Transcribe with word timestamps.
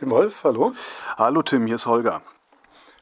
Tim 0.00 0.08
Wolf, 0.08 0.44
hallo. 0.44 0.72
Hallo 1.18 1.42
Tim, 1.42 1.66
hier 1.66 1.76
ist 1.76 1.84
Holger. 1.84 2.22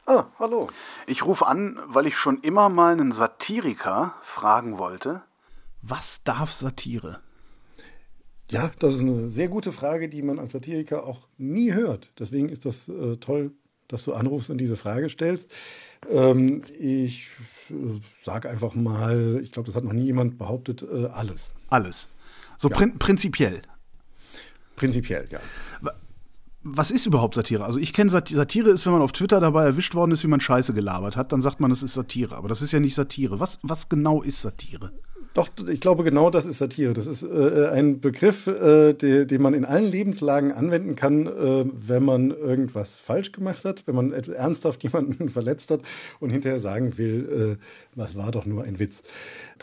Ah, 0.05 0.25
hallo. 0.37 0.67
Ich 1.07 1.25
rufe 1.25 1.47
an, 1.47 1.79
weil 1.87 2.07
ich 2.07 2.17
schon 2.17 2.41
immer 2.41 2.67
mal 2.67 2.91
einen 2.91 3.13
Satiriker 3.13 4.15
fragen 4.21 4.77
wollte. 4.77 5.21
Was 5.81 6.25
darf 6.25 6.51
Satire? 6.51 7.21
Ja, 8.51 8.69
das 8.79 8.95
ist 8.95 8.99
eine 8.99 9.29
sehr 9.29 9.47
gute 9.47 9.71
Frage, 9.71 10.09
die 10.09 10.21
man 10.21 10.39
als 10.39 10.51
Satiriker 10.51 11.05
auch 11.05 11.29
nie 11.37 11.71
hört. 11.71 12.09
Deswegen 12.19 12.49
ist 12.49 12.65
das 12.65 12.89
äh, 12.89 13.15
toll, 13.15 13.53
dass 13.87 14.03
du 14.03 14.13
anrufst 14.13 14.49
und 14.49 14.57
diese 14.57 14.75
Frage 14.75 15.09
stellst. 15.09 15.49
Ähm, 16.09 16.63
ich 16.77 17.29
äh, 17.69 18.01
sage 18.25 18.49
einfach 18.49 18.75
mal, 18.75 19.39
ich 19.41 19.53
glaube, 19.53 19.67
das 19.67 19.75
hat 19.77 19.85
noch 19.85 19.93
nie 19.93 20.03
jemand 20.03 20.37
behauptet, 20.37 20.81
äh, 20.81 21.05
alles. 21.05 21.51
Alles. 21.69 22.09
So 22.57 22.67
ja. 22.67 22.75
prin 22.75 22.99
prinzipiell. 22.99 23.61
Prinzipiell, 24.75 25.29
ja 25.31 25.39
was 26.63 26.91
ist 26.91 27.05
überhaupt 27.05 27.35
Satire? 27.35 27.63
Also 27.63 27.79
ich 27.79 27.93
kenne 27.93 28.09
Satire 28.09 28.69
ist, 28.69 28.85
wenn 28.85 28.93
man 28.93 29.01
auf 29.01 29.13
Twitter 29.13 29.39
dabei 29.39 29.63
erwischt 29.63 29.95
worden 29.95 30.11
ist, 30.11 30.23
wie 30.23 30.27
man 30.27 30.41
Scheiße 30.41 30.73
gelabert 30.73 31.15
hat, 31.15 31.31
dann 31.31 31.41
sagt 31.41 31.59
man, 31.61 31.71
es 31.71 31.83
ist 31.83 31.93
Satire. 31.93 32.35
Aber 32.35 32.49
das 32.49 32.61
ist 32.61 32.73
ja 32.73 32.79
nicht 32.79 32.95
Satire. 32.95 33.39
Was, 33.39 33.59
was 33.61 33.87
genau 33.87 34.21
ist 34.21 34.41
Satire? 34.41 34.91
Doch, 35.39 35.47
ich 35.69 35.79
glaube, 35.79 36.03
genau 36.03 36.29
das 36.29 36.45
ist 36.45 36.57
Satire. 36.57 36.91
Das 36.91 37.07
ist 37.07 37.23
äh, 37.23 37.69
ein 37.71 38.01
Begriff, 38.01 38.45
äh, 38.47 38.91
die, 38.91 39.25
den 39.25 39.41
man 39.41 39.53
in 39.53 39.63
allen 39.63 39.89
Lebenslagen 39.89 40.51
anwenden 40.51 40.95
kann, 40.95 41.27
äh, 41.27 41.63
wenn 41.71 42.03
man 42.03 42.31
irgendwas 42.31 42.97
falsch 42.97 43.31
gemacht 43.31 43.63
hat, 43.63 43.87
wenn 43.87 43.95
man 43.95 44.11
ernsthaft 44.11 44.83
jemanden 44.83 45.29
verletzt 45.29 45.71
hat 45.71 45.79
und 46.19 46.31
hinterher 46.31 46.59
sagen 46.59 46.97
will, 46.97 47.57
äh, 47.57 47.63
was 47.95 48.17
war 48.17 48.31
doch 48.31 48.45
nur 48.45 48.65
ein 48.65 48.79
Witz. 48.79 49.01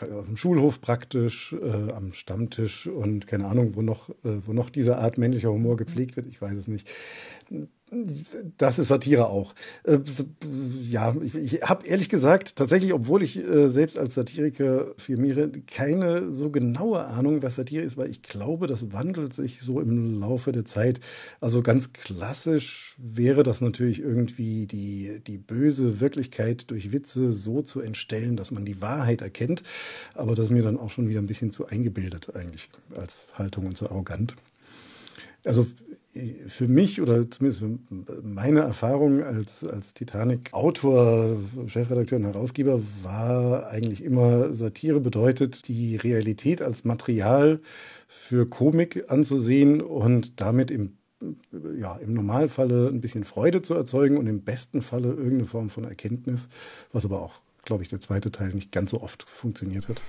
Auf 0.01 0.25
dem 0.25 0.35
Schulhof 0.35 0.81
praktisch, 0.81 1.53
äh, 1.53 1.93
am 1.93 2.11
Stammtisch 2.11 2.87
und 2.87 3.27
keine 3.27 3.45
Ahnung, 3.45 3.75
wo 3.75 3.83
noch, 3.83 4.09
äh, 4.09 4.39
wo 4.47 4.53
noch 4.53 4.71
diese 4.71 4.97
Art 4.97 5.19
männlicher 5.19 5.51
Humor 5.51 5.77
gepflegt 5.77 6.15
wird, 6.15 6.25
ich 6.25 6.41
weiß 6.41 6.57
es 6.57 6.67
nicht 6.67 6.89
das 8.57 8.79
ist 8.79 8.89
Satire 8.89 9.27
auch. 9.29 9.55
Äh, 9.83 9.99
ja, 10.81 11.15
ich, 11.21 11.61
habe 11.61 11.87
ehrlich 11.87 12.09
gesagt 12.09 12.57
tatsächlich, 12.57 12.93
obwohl 12.93 13.23
ich 13.23 13.37
äh, 13.37 13.69
selbst 13.69 13.97
als 13.97 14.15
Satiriker 14.15 14.93
firmiere, 14.97 15.49
keine 15.67 16.33
so 16.33 16.49
genaue 16.49 17.05
Ahnung, 17.05 17.41
was 17.43 17.55
Satire 17.55 17.83
ist, 17.83 17.95
weil 17.95 18.09
ich 18.09 18.21
glaube, 18.21 18.67
das 18.67 18.91
wandelt 18.91 19.33
sich 19.33 19.61
so 19.61 19.79
im 19.79 20.19
Laufe 20.19 20.51
der 20.51 20.65
Zeit. 20.65 20.99
Also 21.39 21.61
ganz 21.61 21.93
klassisch 21.93 22.95
wäre 22.97 23.43
das 23.43 23.61
natürlich 23.61 24.01
irgendwie 24.01 24.67
die, 24.67 25.21
die 25.25 25.37
böse 25.37 26.01
Wirklichkeit 26.01 26.69
durch 26.69 26.91
Witze 26.91 27.31
so 27.31 27.61
zu 27.61 27.79
entstellen, 27.79 28.35
dass 28.35 28.51
man 28.51 28.65
die 28.65 28.81
Wahrheit 28.81 29.21
erkennt. 29.21 29.63
Aber 30.13 30.35
das 30.35 30.47
ist 30.47 30.51
mir 30.51 30.63
dann 30.63 30.77
auch 30.77 30.89
schon 30.89 31.07
wieder 31.07 31.21
ein 31.21 31.27
bisschen 31.27 31.51
zu 31.51 31.67
eingebildet 31.67 32.35
eigentlich 32.35 32.69
als 32.95 33.27
Haltung 33.33 33.65
und 33.65 33.77
so 33.77 33.85
arrogant. 33.87 34.35
Also 35.45 35.65
für 36.47 36.67
mich 36.67 37.01
oder 37.01 37.29
zumindest 37.29 37.61
für 37.61 38.21
meine 38.23 38.61
Erfahrung 38.61 39.23
als, 39.23 39.63
als 39.63 39.93
Titanic-Autor, 39.93 41.37
Chefredakteur 41.67 42.19
und 42.19 42.25
Herausgeber 42.25 42.81
war 43.03 43.67
eigentlich 43.69 44.03
immer, 44.03 44.53
Satire 44.53 44.99
bedeutet, 44.99 45.67
die 45.67 45.95
Realität 45.95 46.61
als 46.61 46.83
Material 46.83 47.59
für 48.07 48.47
Komik 48.47 49.05
anzusehen 49.09 49.81
und 49.81 50.39
damit 50.41 50.71
im, 50.71 50.97
ja, 51.79 51.95
im 51.97 52.13
Normalfalle 52.13 52.87
ein 52.87 53.01
bisschen 53.01 53.23
Freude 53.23 53.61
zu 53.61 53.73
erzeugen 53.73 54.17
und 54.17 54.27
im 54.27 54.43
besten 54.43 54.81
Falle 54.81 55.09
irgendeine 55.09 55.45
Form 55.45 55.69
von 55.69 55.83
Erkenntnis, 55.83 56.47
was 56.91 57.05
aber 57.05 57.21
auch, 57.21 57.41
glaube 57.63 57.83
ich, 57.83 57.89
der 57.89 57.99
zweite 57.99 58.31
Teil 58.31 58.53
nicht 58.53 58.71
ganz 58.71 58.91
so 58.91 59.01
oft 59.01 59.23
funktioniert 59.23 59.87
hat. 59.87 60.01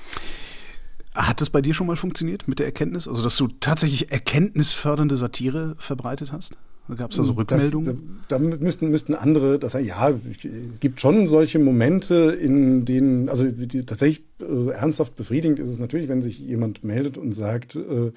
Hat 1.18 1.40
das 1.40 1.50
bei 1.50 1.60
dir 1.60 1.74
schon 1.74 1.88
mal 1.88 1.96
funktioniert 1.96 2.46
mit 2.46 2.60
der 2.60 2.66
Erkenntnis? 2.66 3.08
Also, 3.08 3.24
dass 3.24 3.36
du 3.36 3.48
tatsächlich 3.48 4.12
erkenntnisfördernde 4.12 5.16
Satire 5.16 5.74
verbreitet 5.76 6.30
hast? 6.30 6.56
Gab 6.96 7.10
es 7.10 7.16
da 7.16 7.24
so 7.24 7.32
Rückmeldungen? 7.32 8.20
da 8.28 8.38
müssten, 8.38 8.88
müssten 8.88 9.14
andere, 9.14 9.58
das, 9.58 9.74
ja, 9.74 10.10
es 10.10 10.80
gibt 10.80 11.00
schon 11.00 11.26
solche 11.26 11.58
Momente, 11.58 12.14
in 12.40 12.84
denen, 12.84 13.28
also 13.28 13.44
die, 13.44 13.84
tatsächlich 13.84 14.24
äh, 14.40 14.70
ernsthaft 14.70 15.16
befriedigend 15.16 15.58
ist 15.58 15.68
es 15.68 15.78
natürlich, 15.78 16.08
wenn 16.08 16.22
sich 16.22 16.38
jemand 16.38 16.84
meldet 16.84 17.18
und 17.18 17.32
sagt, 17.32 17.74
äh, 17.74 18.12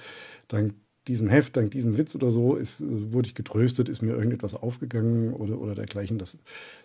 dank 0.47 0.75
diesem 1.07 1.28
Heft, 1.28 1.57
dank 1.57 1.72
diesem 1.72 1.97
Witz 1.97 2.16
oder 2.16 2.31
so, 2.31 2.56
ist, 2.56 2.79
äh, 2.79 3.12
wurde 3.12 3.28
ich 3.28 3.35
getröstet, 3.35 3.89
ist 3.89 4.03
mir 4.03 4.13
irgendetwas 4.13 4.53
aufgegangen 4.53 5.33
oder, 5.33 5.59
oder 5.59 5.75
dergleichen. 5.75 6.18
Das 6.18 6.38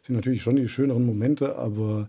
sind 0.02 0.16
natürlich 0.16 0.42
schon 0.42 0.56
die 0.56 0.68
schöneren 0.68 1.04
Momente, 1.04 1.56
aber 1.56 2.08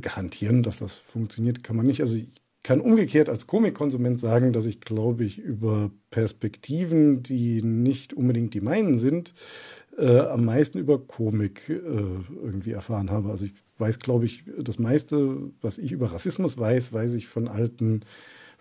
garantieren, 0.00 0.62
dass 0.62 0.78
das 0.78 0.94
funktioniert, 0.94 1.62
kann 1.62 1.76
man 1.76 1.86
nicht. 1.86 2.00
Also 2.00 2.16
ich 2.16 2.28
kann 2.66 2.80
umgekehrt 2.80 3.28
als 3.28 3.46
Komikkonsument 3.46 4.18
sagen, 4.18 4.52
dass 4.52 4.66
ich, 4.66 4.80
glaube 4.80 5.22
ich, 5.22 5.38
über 5.38 5.92
Perspektiven, 6.10 7.22
die 7.22 7.62
nicht 7.62 8.12
unbedingt 8.12 8.54
die 8.54 8.60
meinen 8.60 8.98
sind, 8.98 9.34
äh, 9.96 10.18
am 10.18 10.44
meisten 10.44 10.78
über 10.78 10.98
Komik 10.98 11.68
äh, 11.68 11.76
irgendwie 11.76 12.72
erfahren 12.72 13.12
habe. 13.12 13.30
Also 13.30 13.44
ich 13.44 13.54
weiß, 13.78 14.00
glaube 14.00 14.24
ich, 14.24 14.42
das 14.58 14.80
meiste, 14.80 15.36
was 15.60 15.78
ich 15.78 15.92
über 15.92 16.12
Rassismus 16.12 16.58
weiß, 16.58 16.92
weiß 16.92 17.12
ich 17.12 17.28
von 17.28 17.46
alten 17.46 18.00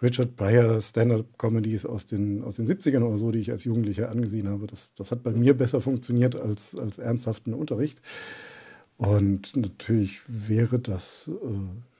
Richard 0.03 0.35
Pryor 0.35 0.83
Stand-up-Comedies 0.83 1.87
aus 1.87 2.05
den, 2.05 2.43
aus 2.43 2.57
den 2.57 2.67
70ern 2.67 3.01
oder 3.01 3.17
so, 3.17 3.31
die 3.31 3.39
ich 3.39 3.49
als 3.49 3.63
Jugendlicher 3.63 4.11
angesehen 4.11 4.47
habe. 4.47 4.67
Das, 4.67 4.89
das 4.95 5.09
hat 5.09 5.23
bei 5.23 5.31
mir 5.31 5.57
besser 5.57 5.81
funktioniert 5.81 6.35
als, 6.35 6.77
als 6.77 6.99
ernsthaften 6.99 7.55
Unterricht. 7.55 7.99
Und 8.97 9.57
natürlich 9.57 10.21
wäre 10.27 10.77
das 10.77 11.27
äh, 11.27 11.31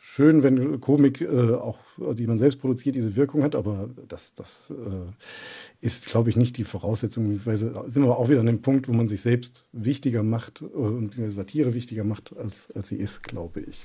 schön, 0.05 0.43
wenn 0.43 0.79
Komik 0.79 1.21
äh, 1.21 1.53
auch, 1.55 1.79
die 1.97 2.27
man 2.27 2.37
selbst 2.37 2.61
produziert, 2.61 2.95
diese 2.95 3.15
Wirkung 3.15 3.43
hat, 3.43 3.55
aber 3.55 3.89
das, 4.07 4.33
das 4.35 4.69
äh, 4.69 5.85
ist, 5.85 6.05
glaube 6.05 6.29
ich, 6.29 6.35
nicht 6.35 6.57
die 6.57 6.63
Voraussetzung. 6.63 7.23
Beziehungsweise 7.25 7.73
sind 7.89 8.03
wir 8.03 8.17
auch 8.17 8.29
wieder 8.29 8.39
an 8.39 8.45
dem 8.45 8.61
Punkt, 8.61 8.87
wo 8.87 8.93
man 8.93 9.07
sich 9.07 9.21
selbst 9.21 9.65
wichtiger 9.71 10.21
macht 10.21 10.61
äh, 10.61 10.65
und 10.65 11.13
Satire 11.31 11.73
wichtiger 11.73 12.03
macht, 12.03 12.37
als, 12.37 12.67
als 12.75 12.89
sie 12.89 12.97
ist, 12.97 13.23
glaube 13.23 13.61
ich. 13.61 13.81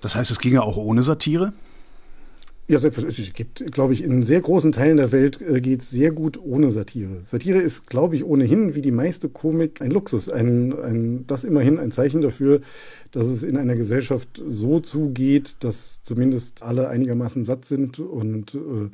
Das 0.00 0.14
heißt, 0.14 0.30
es 0.30 0.38
ginge 0.38 0.62
auch 0.62 0.76
ohne 0.76 1.02
Satire? 1.02 1.52
Ja, 2.70 2.78
selbstverständlich. 2.78 3.28
Es 3.28 3.34
gibt, 3.34 3.72
glaube 3.72 3.94
ich, 3.94 4.04
in 4.04 4.22
sehr 4.22 4.42
großen 4.42 4.72
Teilen 4.72 4.98
der 4.98 5.10
Welt 5.10 5.40
äh, 5.40 5.62
geht 5.62 5.80
es 5.80 5.88
sehr 5.88 6.10
gut 6.10 6.38
ohne 6.38 6.70
Satire. 6.70 7.22
Satire 7.24 7.58
ist, 7.58 7.86
glaube 7.86 8.14
ich, 8.14 8.24
ohnehin 8.24 8.74
wie 8.74 8.82
die 8.82 8.90
meiste 8.90 9.30
Komik 9.30 9.80
ein 9.80 9.90
Luxus. 9.90 10.28
Ein, 10.28 10.78
ein, 10.78 11.26
das 11.26 11.44
immerhin 11.44 11.78
ein 11.78 11.92
Zeichen 11.92 12.20
dafür, 12.20 12.60
dass 13.10 13.26
es 13.26 13.42
in 13.42 13.56
einer 13.56 13.74
Gesellschaft 13.74 14.42
so 14.46 14.80
zugeht, 14.80 15.56
dass 15.60 16.00
zumindest 16.02 16.62
alle 16.62 16.88
einigermaßen 16.88 17.42
satt 17.42 17.64
sind 17.64 18.00
und 18.00 18.54
äh, 18.54 18.90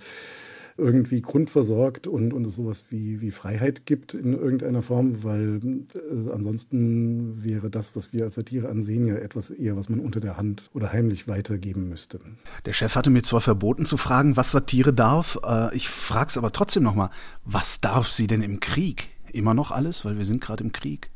irgendwie 0.77 1.21
grundversorgt 1.21 2.07
und, 2.07 2.33
und 2.33 2.47
es 2.47 2.57
sowas 2.57 2.87
wie, 2.91 3.21
wie 3.21 3.31
Freiheit 3.31 3.87
gibt 3.87 4.15
in 4.15 4.33
irgendeiner 4.33 4.83
Form, 4.83 5.23
weil 5.23 5.61
äh, 5.95 6.31
ansonsten 6.33 7.45
wäre 7.45 7.71
das, 7.71 7.95
was 7.95 8.13
wir 8.13 8.25
als 8.25 8.35
Satire 8.35 8.69
ansehen, 8.69 9.07
ja 9.07 9.17
etwas 9.17 9.51
eher, 9.51 9.77
was 9.77 9.89
man 9.89 10.01
unter 10.01 10.21
der 10.21 10.37
Hand 10.37 10.71
oder 10.75 10.93
heimlich 10.93 11.29
weitergeben 11.29 11.89
müsste. 11.89 12.21
Der 12.65 12.73
Chef 12.73 12.97
hatte 12.97 13.11
mir 13.11 13.23
zwar 13.23 13.41
verboten 13.41 13.85
zu 13.85 13.97
fragen, 13.97 14.37
was 14.37 14.53
Satire 14.53 14.93
darf, 14.93 15.39
äh, 15.45 15.75
ich 15.77 15.89
frage 15.89 16.29
es 16.29 16.39
aber 16.39 16.53
trotzdem 16.53 16.83
nochmal, 16.83 17.11
was 17.45 17.81
darf 17.81 18.09
sie 18.09 18.27
denn 18.27 18.43
im 18.43 18.61
Krieg? 18.61 19.11
Immer 19.33 19.55
noch 19.55 19.71
alles, 19.71 20.05
weil 20.05 20.19
wir 20.19 20.25
sind 20.25 20.41
gerade 20.41 20.65
im 20.65 20.73
Krieg. 20.73 21.11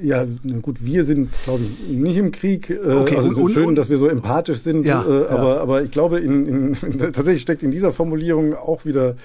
Ja, 0.00 0.24
na 0.42 0.58
gut, 0.58 0.84
wir 0.84 1.04
sind, 1.04 1.30
glaube 1.44 1.62
ich, 1.64 1.88
nicht 1.94 2.16
im 2.16 2.32
Krieg. 2.32 2.70
Äh, 2.70 2.76
okay, 2.76 3.16
also 3.16 3.28
und, 3.28 3.52
schön, 3.52 3.66
und, 3.66 3.74
dass 3.74 3.90
wir 3.90 3.98
so 3.98 4.08
empathisch 4.08 4.60
sind. 4.60 4.86
Ja, 4.86 5.02
äh, 5.02 5.26
aber, 5.26 5.54
ja. 5.54 5.60
aber 5.60 5.82
ich 5.82 5.90
glaube, 5.90 6.18
in, 6.18 6.46
in, 6.46 6.72
tatsächlich 7.12 7.42
steckt 7.42 7.62
in 7.62 7.70
dieser 7.70 7.92
Formulierung 7.92 8.54
auch 8.54 8.84
wieder 8.86 9.16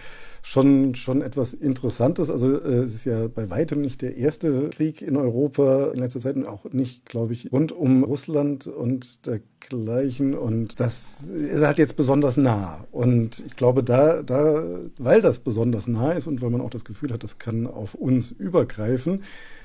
schon, 0.47 0.95
schon 0.95 1.21
etwas 1.21 1.53
Interessantes. 1.53 2.29
Also 2.29 2.55
äh, 2.61 2.83
es 2.85 2.95
ist 2.95 3.03
ja 3.03 3.27
bei 3.27 3.49
weitem 3.49 3.81
nicht 3.81 4.01
der 4.01 4.15
erste 4.15 4.69
Krieg 4.69 5.01
in 5.01 5.17
Europa 5.17 5.91
in 5.93 5.99
letzter 5.99 6.21
Zeit 6.21 6.37
und 6.37 6.47
auch 6.47 6.63
nicht, 6.71 7.05
glaube 7.05 7.33
ich, 7.33 7.51
rund 7.51 7.73
um 7.73 8.05
Russland 8.05 8.65
und 8.65 9.27
dergleichen. 9.27 10.35
Und 10.35 10.79
das 10.79 11.23
ist 11.23 11.61
halt 11.61 11.79
jetzt 11.79 11.97
besonders 11.97 12.37
nah. 12.37 12.85
Und 12.91 13.43
ich 13.45 13.57
glaube, 13.57 13.83
da, 13.83 14.23
da, 14.23 14.63
weil 14.97 15.21
das 15.21 15.39
besonders 15.39 15.85
nah 15.87 16.13
ist 16.13 16.27
und 16.27 16.41
weil 16.41 16.49
man 16.49 16.61
auch 16.61 16.69
das 16.69 16.85
Gefühl 16.85 17.11
hat, 17.11 17.23
das 17.23 17.39
kann 17.39 17.67
auf 17.67 17.93
uns 17.93 18.31
übergreifen, 18.31 19.23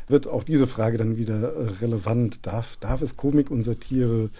wird 0.08 0.26
auch 0.26 0.42
diese 0.42 0.66
Frage 0.66 0.98
dann 0.98 1.16
wieder 1.16 1.54
äh, 1.54 1.68
relevant. 1.80 2.44
Darf, 2.44 2.76
darf 2.78 3.02
es 3.02 3.16
Komik 3.16 3.52
und 3.52 3.62
Satire 3.62 4.30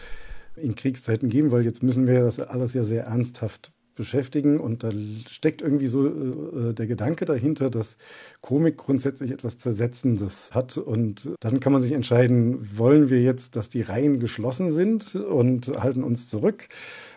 in 0.57 0.75
Kriegszeiten 0.75 1.29
geben? 1.29 1.53
Weil 1.53 1.65
jetzt 1.65 1.85
müssen 1.85 2.09
wir 2.09 2.25
das 2.25 2.41
alles 2.41 2.75
ja 2.75 2.83
sehr 2.83 3.05
ernsthaft 3.05 3.71
beschäftigen 3.95 4.59
und 4.59 4.83
da 4.83 4.91
steckt 5.29 5.63
irgendwie 5.63 5.87
so 5.87 6.07
äh, 6.07 6.11
äh, 6.11 6.75
der 6.75 6.87
Gedanke 6.87 7.25
dahinter, 7.25 7.71
dass 7.71 7.97
Komik 8.41 8.77
grundsätzlich 8.77 9.31
etwas 9.31 9.59
Zersetzendes 9.59 10.51
hat 10.53 10.79
und 10.79 11.33
dann 11.41 11.61
kann 11.61 11.73
man 11.73 11.83
sich 11.83 11.93
entscheiden, 11.93 12.79
wollen 12.79 13.11
wir 13.11 13.23
jetzt, 13.23 13.57
dass 13.57 13.69
die 13.69 13.83
Reihen 13.83 14.21
geschlossen 14.21 14.73
sind 14.73 15.15
und 15.15 15.69
halten 15.79 16.05
uns 16.05 16.29
zurück 16.29 16.69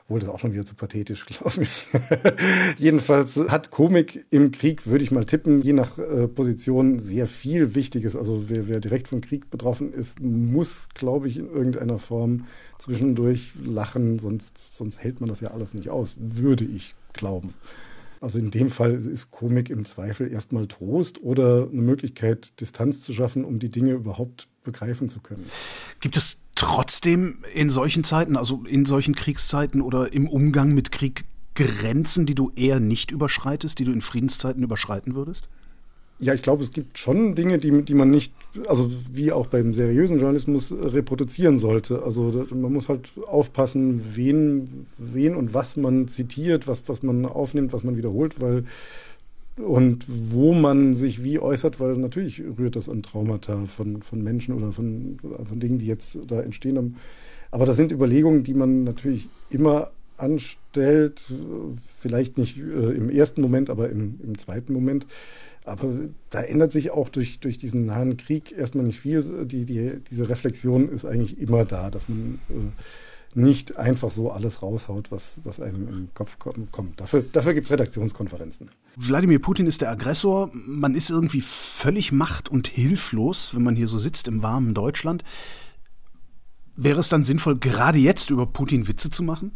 obwohl 0.06 0.20
das 0.20 0.30
auch 0.30 0.40
schon 0.40 0.54
wieder 0.54 0.66
zu 0.66 0.76
pathetisch, 0.76 1.26
glaube 1.26 1.64
ich. 1.64 1.88
Jedenfalls 2.78 3.38
hat 3.50 3.72
Komik 3.72 4.26
im 4.30 4.52
Krieg, 4.52 4.86
würde 4.86 5.04
ich 5.04 5.12
mal 5.12 5.26
tippen, 5.26 5.62
je 5.62 5.74
nach 5.74 5.98
äh, 5.98 6.28
Position 6.28 7.00
sehr 7.00 7.28
viel 7.28 7.74
Wichtiges. 7.74 8.16
Also 8.16 8.46
wer, 8.48 8.68
wer 8.68 8.80
direkt 8.80 9.08
vom 9.08 9.22
Krieg 9.22 9.50
betroffen 9.50 9.94
ist, 9.94 10.20
muss, 10.20 10.88
glaube 10.94 11.28
ich, 11.28 11.38
in 11.38 11.48
irgendeiner 11.48 11.98
Form 11.98 12.46
zwischendurch 12.78 13.54
lachen, 13.64 14.20
sonst, 14.20 14.56
sonst 14.72 15.00
hält 15.00 15.22
man 15.22 15.30
das 15.30 15.40
ja 15.40 15.52
alles 15.52 15.74
nicht 15.74 15.90
aus, 15.90 16.16
würde 16.18 16.66
ich 16.66 16.94
glauben. 17.14 17.56
Also 18.22 18.38
in 18.38 18.52
dem 18.52 18.70
Fall 18.70 18.94
ist 18.94 19.32
Komik 19.32 19.70
im 19.70 19.86
Zweifel 19.86 20.32
erstmal 20.32 20.68
Trost 20.68 21.22
oder 21.22 21.68
eine 21.72 21.82
Möglichkeit, 21.82 22.60
Distanz 22.60 23.02
zu 23.02 23.14
schaffen, 23.14 23.44
um 23.44 23.60
die 23.60 23.70
Dinge 23.70 23.92
überhaupt 23.92 24.48
begreifen 24.64 25.10
zu 25.10 25.20
können. 25.20 25.46
Gibt 26.00 26.18
es 26.18 26.38
trotzdem 26.56 27.40
in 27.54 27.70
solchen 27.70 28.04
Zeiten, 28.04 28.36
also 28.38 28.64
in 28.68 28.86
solchen 28.86 29.14
Kriegszeiten 29.16 29.82
oder 29.82 30.14
im 30.14 30.28
Umgang 30.28 30.74
mit 30.74 30.92
Krieg, 30.92 31.26
Grenzen, 31.56 32.26
die 32.26 32.36
du 32.36 32.52
eher 32.56 32.80
nicht 32.80 33.12
überschreitest, 33.12 33.80
die 33.80 33.86
du 33.86 33.92
in 33.92 34.02
Friedenszeiten 34.02 34.62
überschreiten 34.62 35.16
würdest? 35.16 35.48
Ja, 36.20 36.34
ich 36.34 36.42
glaube, 36.42 36.64
es 36.64 36.72
gibt 36.72 36.98
schon 36.98 37.36
Dinge, 37.36 37.58
die, 37.58 37.82
die 37.82 37.94
man 37.94 38.10
nicht, 38.10 38.34
also 38.68 38.90
wie 39.12 39.34
auch 39.34 39.48
beim 39.48 39.74
seriösen 39.74 40.18
Journalismus, 40.18 40.72
reproduzieren 40.72 41.60
sollte. 41.60 42.04
Also 42.04 42.46
man 42.52 42.72
muss 42.72 42.88
halt 42.88 43.10
aufpassen, 43.28 44.02
wen, 44.16 44.86
wen 44.98 45.36
und 45.36 45.54
was 45.54 45.76
man 45.76 46.08
zitiert, 46.08 46.68
was, 46.68 46.84
was 46.88 47.04
man 47.04 47.26
aufnimmt, 47.26 47.74
was 47.74 47.84
man 47.84 47.98
wiederholt, 47.98 48.40
weil 48.40 48.64
und 49.58 50.06
wo 50.08 50.54
man 50.54 50.96
sich 50.96 51.24
wie 51.24 51.40
äußert, 51.40 51.80
weil 51.80 51.96
natürlich 51.96 52.42
rührt 52.58 52.76
das 52.76 52.90
an 52.90 53.04
Traumata 53.04 53.66
von, 53.66 54.02
von 54.02 54.22
Menschen 54.22 54.54
oder 54.54 54.72
von, 54.72 55.18
von 55.22 55.60
Dingen, 55.60 55.80
die 55.80 55.86
jetzt 55.86 56.20
da 56.28 56.42
entstehen. 56.42 56.98
Aber 57.52 57.66
das 57.66 57.78
sind 57.78 57.92
Überlegungen, 57.92 58.44
die 58.44 58.54
man 58.54 58.84
natürlich 58.84 59.30
immer 59.50 59.92
anstellt, 60.18 61.22
vielleicht 61.98 62.38
nicht 62.38 62.58
äh, 62.58 62.92
im 62.92 63.10
ersten 63.10 63.42
Moment, 63.42 63.70
aber 63.70 63.90
im, 63.90 64.20
im 64.24 64.38
zweiten 64.38 64.74
Moment. 64.74 65.06
Aber 65.64 65.90
da 66.30 66.42
ändert 66.42 66.72
sich 66.72 66.92
auch 66.92 67.10
durch, 67.10 67.40
durch 67.40 67.58
diesen 67.58 67.86
nahen 67.86 68.18
Krieg 68.18 68.56
erstmal 68.56 68.86
nicht 68.86 69.00
viel. 69.00 69.46
Die, 69.46 69.66
die, 69.66 70.00
diese 70.12 70.30
Reflexion 70.30 70.90
ist 70.90 71.06
eigentlich 71.06 71.40
immer 71.40 71.66
da, 71.66 71.90
dass 71.90 72.08
man 72.08 72.40
äh, 72.50 72.54
nicht 73.36 73.78
einfach 73.78 74.12
so 74.12 74.32
alles 74.32 74.62
raushaut, 74.62 75.12
was, 75.12 75.22
was 75.44 75.60
einem 75.60 75.88
im 75.88 76.10
Kopf 76.14 76.38
kommt. 76.40 77.00
Dafür, 77.00 77.24
dafür 77.32 77.54
gibt 77.54 77.68
es 77.68 77.72
Redaktionskonferenzen. 77.72 78.70
Wladimir 78.96 79.40
Putin 79.40 79.68
ist 79.68 79.82
der 79.82 79.92
Aggressor. 79.92 80.50
Man 80.54 80.96
ist 80.96 81.10
irgendwie 81.10 81.42
völlig 81.42 82.12
macht- 82.12 82.50
und 82.50 82.68
hilflos, 82.68 83.54
wenn 83.54 83.64
man 83.64 83.76
hier 83.76 83.88
so 83.88 83.98
sitzt 83.98 84.28
im 84.28 84.42
warmen 84.42 84.74
Deutschland. 84.74 85.24
Wäre 86.78 87.00
es 87.00 87.10
dann 87.10 87.24
sinnvoll, 87.24 87.58
gerade 87.58 88.00
jetzt 88.00 88.30
über 88.30 88.46
Putin 88.46 88.88
Witze 88.88 89.10
zu 89.10 89.24
machen? 89.24 89.52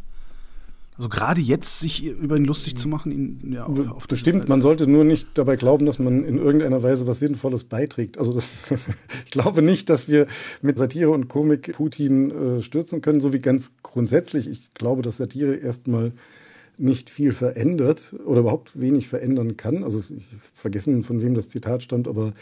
Also 1.00 1.08
gerade 1.08 1.40
jetzt 1.40 1.80
sich 1.80 2.04
über 2.04 2.36
ihn 2.36 2.44
lustig 2.44 2.76
zu 2.76 2.90
machen, 2.90 3.14
ihn 3.14 3.54
ja 3.54 3.66
auf, 3.66 3.90
auf 3.90 4.08
Bestimmt, 4.10 4.50
man 4.50 4.62
sollte 4.62 4.86
nur 4.86 5.06
nicht 5.06 5.30
dabei 5.36 5.56
glauben, 5.56 5.86
dass 5.86 5.98
man 5.98 6.26
in 6.26 6.38
irgendeiner 6.38 6.84
Weise 6.84 7.08
was 7.08 7.20
Sinnvolles 7.20 7.64
beiträgt. 7.64 8.18
Also 8.18 8.34
das, 8.34 8.46
ich 9.26 9.32
glaube 9.32 9.62
nicht, 9.62 9.90
dass 9.90 10.10
wir 10.10 10.28
mit 10.62 10.78
Satire 10.78 11.12
und 11.12 11.30
Komik 11.30 11.72
Putin 11.72 12.32
äh, 12.32 12.62
stürzen 12.62 13.00
können, 13.00 13.22
so 13.22 13.32
wie 13.32 13.40
ganz 13.40 13.72
grundsätzlich. 13.82 14.50
Ich 14.50 14.74
glaube, 14.74 15.02
dass 15.02 15.16
Satire 15.16 15.56
erstmal 15.56 16.12
nicht 16.80 17.10
viel 17.10 17.32
verändert 17.32 18.14
oder 18.26 18.42
überhaupt 18.42 18.80
wenig 18.80 19.08
verändern 19.08 19.58
kann. 19.58 19.84
Also 19.84 20.00
ich 20.00 20.26
vergessen, 20.56 21.04
von 21.04 21.22
wem 21.22 21.34
das 21.34 21.50
Zitat 21.50 21.84
stammt, 21.84 22.08
aber 22.08 22.34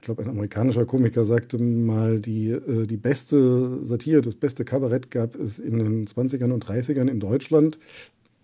ich 0.00 0.06
glaube, 0.06 0.22
ein 0.22 0.30
amerikanischer 0.30 0.86
Komiker 0.86 1.26
sagte 1.26 1.58
mal, 1.58 2.20
die, 2.20 2.50
äh, 2.50 2.86
die 2.86 2.96
beste 2.96 3.84
Satire, 3.84 4.22
das 4.22 4.34
beste 4.34 4.64
Kabarett 4.64 5.10
gab 5.10 5.34
es 5.34 5.58
in 5.58 5.78
den 5.78 6.06
20ern 6.06 6.52
und 6.52 6.64
30ern 6.64 7.08
in 7.08 7.20
Deutschland. 7.20 7.78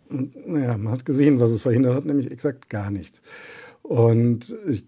Naja, 0.08 0.76
man 0.76 0.92
hat 0.92 1.04
gesehen, 1.04 1.40
was 1.40 1.50
es 1.50 1.62
verhindert 1.62 1.94
hat, 1.94 2.04
nämlich 2.04 2.30
exakt 2.30 2.68
gar 2.68 2.90
nichts. 2.90 3.22
Und 3.82 4.54
ich 4.68 4.84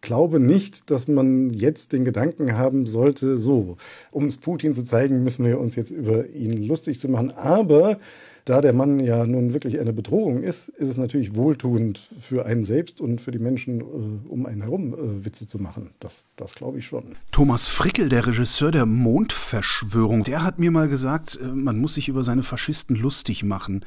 glaube 0.00 0.40
nicht, 0.40 0.90
dass 0.90 1.08
man 1.08 1.50
jetzt 1.50 1.92
den 1.92 2.04
Gedanken 2.04 2.56
haben 2.56 2.86
sollte, 2.86 3.38
so, 3.38 3.76
um 4.10 4.26
es 4.26 4.38
Putin 4.38 4.74
zu 4.74 4.82
zeigen, 4.82 5.24
müssen 5.24 5.44
wir 5.44 5.60
uns 5.60 5.76
jetzt 5.76 5.90
über 5.90 6.28
ihn 6.28 6.62
lustig 6.66 7.00
zu 7.00 7.08
machen. 7.08 7.30
Aber 7.30 7.98
da 8.44 8.60
der 8.60 8.72
Mann 8.72 9.00
ja 9.00 9.24
nun 9.26 9.52
wirklich 9.52 9.78
eine 9.78 9.92
Bedrohung 9.92 10.42
ist, 10.42 10.68
ist 10.70 10.88
es 10.88 10.96
natürlich 10.96 11.34
wohltuend 11.34 12.10
für 12.20 12.46
einen 12.46 12.64
selbst 12.64 13.00
und 13.00 13.20
für 13.20 13.30
die 13.30 13.38
Menschen 13.38 13.80
äh, 13.80 14.28
um 14.28 14.46
einen 14.46 14.62
herum 14.62 14.94
äh, 14.94 15.24
Witze 15.24 15.46
zu 15.46 15.58
machen. 15.58 15.90
Das, 16.00 16.12
das 16.36 16.54
glaube 16.54 16.78
ich 16.78 16.86
schon. 16.86 17.16
Thomas 17.32 17.68
Frickel, 17.68 18.08
der 18.08 18.26
Regisseur 18.26 18.70
der 18.70 18.86
Mondverschwörung, 18.86 20.24
der 20.24 20.42
hat 20.42 20.58
mir 20.58 20.70
mal 20.70 20.88
gesagt, 20.88 21.38
äh, 21.40 21.46
man 21.46 21.78
muss 21.78 21.94
sich 21.94 22.08
über 22.08 22.24
seine 22.24 22.42
Faschisten 22.42 22.96
lustig 22.96 23.44
machen. 23.44 23.84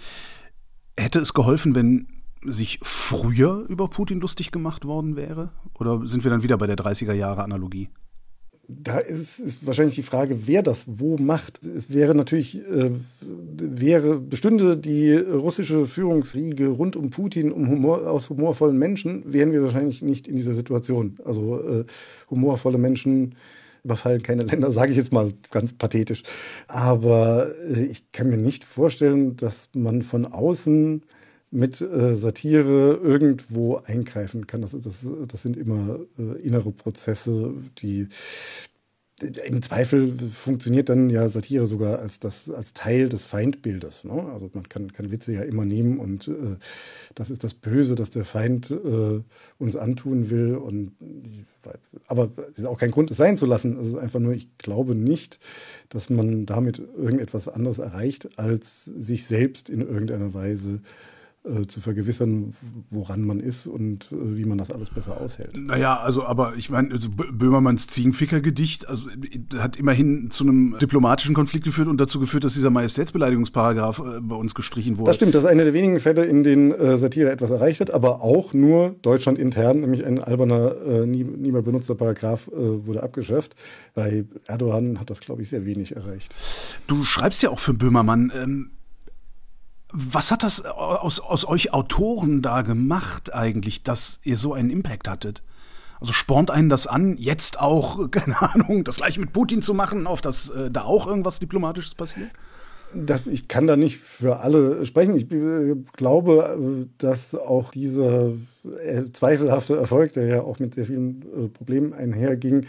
Hätte 0.97 1.19
es 1.19 1.33
geholfen, 1.33 1.75
wenn 1.75 2.07
sich 2.45 2.79
früher 2.81 3.65
über 3.69 3.87
Putin 3.87 4.19
lustig 4.19 4.51
gemacht 4.51 4.85
worden 4.85 5.15
wäre? 5.15 5.51
Oder 5.79 6.05
sind 6.05 6.23
wir 6.23 6.31
dann 6.31 6.43
wieder 6.43 6.57
bei 6.57 6.67
der 6.67 6.77
30er 6.77 7.13
Jahre 7.13 7.43
Analogie? 7.43 7.89
da 8.67 8.97
ist, 8.99 9.39
ist, 9.39 9.65
wahrscheinlich 9.65 9.95
die 9.95 10.03
Frage, 10.03 10.47
wer 10.47 10.63
das 10.63 10.85
wo 10.87 11.17
macht. 11.17 11.65
Es 11.65 11.93
wäre 11.93 12.15
natürlich, 12.15 12.55
äh, 12.55 12.91
wäre, 13.21 14.19
bestünde 14.19 14.77
die 14.77 15.13
russische 15.13 15.85
Führungsriege 15.85 16.69
rund 16.69 16.95
um 16.95 17.09
Putin 17.09 17.51
um 17.51 17.69
Humor, 17.69 18.09
aus 18.09 18.29
humorvollen 18.29 18.77
Menschen, 18.77 19.31
wären 19.31 19.51
wir 19.51 19.63
wahrscheinlich 19.63 20.01
nicht 20.01 20.27
in 20.27 20.37
dieser 20.37 20.53
Situation. 20.53 21.17
Also 21.25 21.61
äh, 21.61 21.85
humorvolle 22.29 22.77
Menschen 22.77 23.35
überfallen 23.83 24.23
keine 24.23 24.43
Länder, 24.43 24.71
sage 24.71 24.91
ich 24.91 24.97
jetzt 24.97 25.11
mal 25.11 25.33
ganz 25.51 25.73
pathetisch. 25.73 26.23
Aber 26.67 27.53
äh, 27.69 27.83
ich 27.83 28.11
kann 28.13 28.29
mir 28.29 28.37
nicht 28.37 28.63
vorstellen, 28.63 29.35
dass 29.35 29.69
man 29.75 30.01
von 30.01 30.25
außen 30.25 31.03
mit 31.53 31.81
äh, 31.81 32.15
Satire 32.15 32.99
irgendwo 33.01 33.77
eingreifen 33.77 34.47
kann. 34.47 34.61
Das, 34.61 34.71
das, 34.71 34.95
das 35.27 35.41
sind 35.41 35.55
immer 35.55 35.99
äh, 36.17 36.41
innere 36.41 36.71
Prozesse, 36.71 37.53
die 37.77 38.07
im 39.21 39.61
Zweifel 39.61 40.17
funktioniert 40.17 40.89
dann 40.89 41.09
ja 41.09 41.29
Satire 41.29 41.67
sogar 41.67 41.99
als, 41.99 42.19
das, 42.19 42.49
als 42.49 42.73
Teil 42.73 43.07
des 43.07 43.25
Feindbildes. 43.25 44.03
Ne? 44.03 44.11
Also 44.33 44.49
man 44.53 44.67
kann, 44.67 44.91
kann 44.91 45.11
Witze 45.11 45.31
ja 45.31 45.43
immer 45.43 45.63
nehmen 45.63 45.99
und 45.99 46.27
äh, 46.27 46.57
das 47.13 47.29
ist 47.29 47.43
das 47.43 47.53
Böse, 47.53 47.93
das 47.95 48.09
der 48.09 48.25
Feind 48.25 48.71
äh, 48.71 49.21
uns 49.59 49.75
antun 49.75 50.31
will. 50.31 50.55
Und, 50.55 50.93
aber 52.07 52.31
es 52.53 52.59
ist 52.59 52.65
auch 52.65 52.79
kein 52.79 52.91
Grund, 52.91 53.11
es 53.11 53.17
sein 53.17 53.37
zu 53.37 53.45
lassen. 53.45 53.79
Es 53.79 53.87
ist 53.89 53.95
einfach 53.95 54.19
nur, 54.19 54.33
ich 54.33 54.57
glaube 54.57 54.95
nicht, 54.95 55.39
dass 55.89 56.09
man 56.09 56.47
damit 56.47 56.79
irgendetwas 56.79 57.47
anderes 57.47 57.77
erreicht, 57.77 58.39
als 58.39 58.85
sich 58.85 59.25
selbst 59.27 59.69
in 59.69 59.81
irgendeiner 59.81 60.33
Weise 60.33 60.81
äh, 60.81 61.12
zu 61.67 61.81
vergewissern, 61.81 62.53
woran 62.89 63.25
man 63.25 63.41
ist 63.41 63.67
und 63.67 64.09
äh, 64.13 64.37
wie 64.37 64.45
man 64.45 64.57
das 64.57 64.71
alles 64.71 64.89
besser 64.89 65.19
aushält. 65.19 65.51
Naja, 65.57 65.97
also, 65.97 66.23
aber 66.23 66.53
ich 66.55 66.69
meine, 66.69 66.91
also 66.91 67.09
Böhmermanns 67.09 67.87
Ziegenficker-Gedicht 67.87 68.87
also, 68.87 69.09
hat 69.57 69.75
immerhin 69.75 70.29
zu 70.31 70.45
einem 70.45 70.77
diplomatischen 70.79 71.35
Konflikt 71.35 71.65
geführt 71.65 71.89
und 71.89 71.99
dazu 71.99 72.21
geführt, 72.21 72.45
dass 72.45 72.53
dieser 72.53 72.69
Majestätsbeleidigungsparagraph 72.69 73.99
äh, 73.99 74.21
bei 74.21 74.35
uns 74.35 74.55
gestrichen 74.55 74.97
wurde. 74.97 75.09
Das 75.09 75.17
stimmt, 75.17 75.35
das 75.35 75.43
ist 75.43 75.49
einer 75.49 75.65
der 75.65 75.73
wenigen 75.73 75.99
Fälle, 75.99 76.23
in 76.23 76.43
denen 76.43 76.71
äh, 76.71 76.97
Satire 76.97 77.29
etwas 77.29 77.49
erreicht 77.49 77.81
hat, 77.81 77.91
aber 77.91 78.21
auch 78.21 78.53
nur 78.53 78.95
Deutschland 79.01 79.37
intern, 79.37 79.81
nämlich 79.81 80.05
ein 80.05 80.19
alberner, 80.19 80.75
äh, 80.85 81.05
nie, 81.05 81.25
nie 81.25 81.51
mehr 81.51 81.61
benutzter 81.61 81.95
Paragraph 81.95 82.47
äh, 82.47 82.85
wurde 82.85 83.03
abgeschafft. 83.03 83.53
Bei 83.93 84.23
Erdogan 84.47 84.97
hat 84.97 85.09
das, 85.09 85.19
glaube 85.19 85.41
ich, 85.41 85.49
sehr 85.49 85.65
wenig 85.65 85.93
erreicht. 85.93 86.33
Du 86.87 87.03
schreibst 87.03 87.43
ja 87.43 87.49
auch 87.49 87.59
für 87.59 87.73
Böhmermann. 87.73 88.31
Ähm 88.33 88.69
was 89.93 90.31
hat 90.31 90.43
das 90.43 90.65
aus, 90.65 91.19
aus 91.19 91.47
euch 91.47 91.71
Autoren 91.71 92.41
da 92.41 92.63
gemacht 92.63 93.33
eigentlich, 93.33 93.83
dass 93.83 94.19
ihr 94.23 94.37
so 94.37 94.53
einen 94.53 94.71
Impact 94.71 95.07
hattet? 95.07 95.43
Also 96.01 96.11
spornt 96.13 96.51
einen 96.51 96.67
das 96.67 96.87
an, 96.87 97.15
jetzt 97.17 97.59
auch, 97.61 98.09
keine 98.11 98.41
Ahnung, 98.41 98.83
das 98.83 98.97
gleiche 98.97 99.19
mit 99.19 99.31
Putin 99.31 99.61
zu 99.61 99.73
machen, 99.73 100.07
auf 100.07 100.19
dass 100.19 100.49
äh, 100.49 100.71
da 100.71 100.83
auch 100.83 101.07
irgendwas 101.07 101.39
Diplomatisches 101.39 101.93
passiert? 101.93 102.29
Das, 102.95 103.25
ich 103.27 103.47
kann 103.47 103.67
da 103.67 103.75
nicht 103.75 103.97
für 103.97 104.41
alle 104.41 104.85
sprechen. 104.85 105.15
Ich 105.15 105.31
äh, 105.31 105.75
glaube, 105.93 106.57
äh, 106.59 106.87
dass 106.97 107.35
auch 107.35 107.71
dieser 107.71 108.31
äh, 108.83 109.03
zweifelhafte 109.13 109.77
Erfolg, 109.77 110.13
der 110.13 110.25
ja 110.25 110.41
auch 110.41 110.59
mit 110.59 110.73
sehr 110.73 110.85
vielen 110.85 111.21
äh, 111.21 111.47
Problemen 111.49 111.93
einherging, 111.93 112.65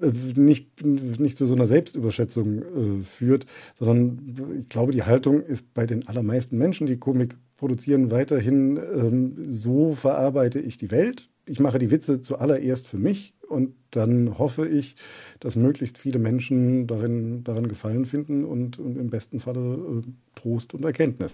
nicht, 0.00 0.84
nicht 0.84 1.36
zu 1.36 1.46
so 1.46 1.54
einer 1.54 1.66
Selbstüberschätzung 1.66 2.62
äh, 2.62 3.02
führt, 3.02 3.46
sondern 3.74 4.56
ich 4.58 4.68
glaube, 4.68 4.92
die 4.92 5.02
Haltung 5.02 5.42
ist 5.42 5.72
bei 5.74 5.86
den 5.86 6.06
allermeisten 6.08 6.58
Menschen, 6.58 6.86
die 6.86 6.98
Komik 6.98 7.36
produzieren, 7.56 8.10
weiterhin 8.10 8.76
ähm, 8.76 9.52
so 9.52 9.94
verarbeite 9.94 10.58
ich 10.60 10.76
die 10.76 10.90
Welt. 10.90 11.28
Ich 11.46 11.60
mache 11.60 11.78
die 11.78 11.90
Witze 11.90 12.22
zuallererst 12.22 12.86
für 12.86 12.96
mich 12.96 13.34
und 13.48 13.74
dann 13.90 14.38
hoffe 14.38 14.66
ich, 14.66 14.96
dass 15.40 15.56
möglichst 15.56 15.98
viele 15.98 16.18
Menschen 16.18 16.86
darin, 16.86 17.44
daran 17.44 17.68
Gefallen 17.68 18.06
finden 18.06 18.44
und, 18.44 18.78
und 18.78 18.96
im 18.96 19.10
besten 19.10 19.40
Falle 19.40 19.60
äh, 19.60 20.10
Trost 20.34 20.74
und 20.74 20.84
Erkenntnis. 20.84 21.32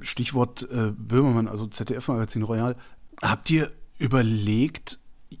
Stichwort 0.00 0.68
äh, 0.72 0.92
Böhmermann, 0.96 1.48
also 1.48 1.66
ZDF-Magazin 1.66 2.42
Royal. 2.42 2.76
Habt 3.22 3.50
ihr 3.50 3.70
überlegt, 3.98 4.98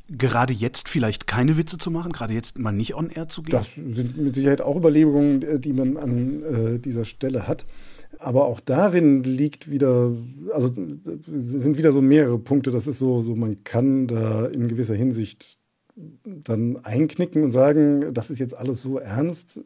gerade 0.08 0.52
jetzt 0.52 0.88
vielleicht 0.88 1.26
keine 1.26 1.56
Witze 1.56 1.78
zu 1.78 1.90
machen, 1.90 2.12
gerade 2.12 2.34
jetzt 2.34 2.58
mal 2.58 2.72
nicht 2.72 2.94
on 2.94 3.10
air 3.10 3.28
zu 3.28 3.42
gehen? 3.42 3.52
Das 3.52 3.72
sind 3.74 4.16
mit 4.16 4.34
Sicherheit 4.34 4.60
auch 4.60 4.76
Überlegungen, 4.76 5.60
die 5.60 5.72
man 5.72 5.96
an 5.96 6.42
äh, 6.42 6.78
dieser 6.78 7.04
Stelle 7.04 7.46
hat. 7.46 7.64
Aber 8.18 8.46
auch 8.46 8.60
darin 8.60 9.24
liegt 9.24 9.70
wieder, 9.70 10.12
also 10.52 10.68
sind 10.68 11.78
wieder 11.78 11.92
so 11.92 12.00
mehrere 12.00 12.38
Punkte. 12.38 12.70
Das 12.70 12.86
ist 12.86 12.98
so, 12.98 13.22
so 13.22 13.34
man 13.34 13.64
kann 13.64 14.06
da 14.06 14.46
in 14.46 14.68
gewisser 14.68 14.94
Hinsicht 14.94 15.58
dann 16.24 16.76
einknicken 16.84 17.42
und 17.42 17.52
sagen, 17.52 18.12
das 18.14 18.30
ist 18.30 18.38
jetzt 18.38 18.56
alles 18.56 18.82
so 18.82 18.98
ernst 18.98 19.60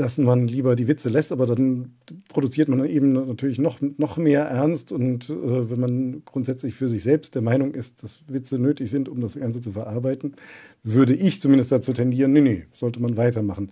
dass 0.00 0.16
man 0.16 0.48
lieber 0.48 0.76
die 0.76 0.88
Witze 0.88 1.10
lässt, 1.10 1.30
aber 1.30 1.44
dann 1.44 1.92
produziert 2.28 2.68
man 2.68 2.84
eben 2.86 3.12
natürlich 3.12 3.58
noch, 3.58 3.80
noch 3.98 4.16
mehr 4.16 4.44
Ernst. 4.44 4.92
Und 4.92 5.28
äh, 5.28 5.70
wenn 5.70 5.78
man 5.78 6.22
grundsätzlich 6.24 6.74
für 6.74 6.88
sich 6.88 7.02
selbst 7.02 7.34
der 7.34 7.42
Meinung 7.42 7.74
ist, 7.74 8.02
dass 8.02 8.22
Witze 8.26 8.58
nötig 8.58 8.90
sind, 8.90 9.08
um 9.08 9.20
das 9.20 9.34
Ganze 9.34 9.60
zu 9.60 9.72
verarbeiten, 9.72 10.34
würde 10.82 11.14
ich 11.14 11.40
zumindest 11.40 11.70
dazu 11.70 11.92
tendieren, 11.92 12.32
nee, 12.32 12.40
nee, 12.40 12.64
sollte 12.72 13.00
man 13.00 13.18
weitermachen. 13.18 13.70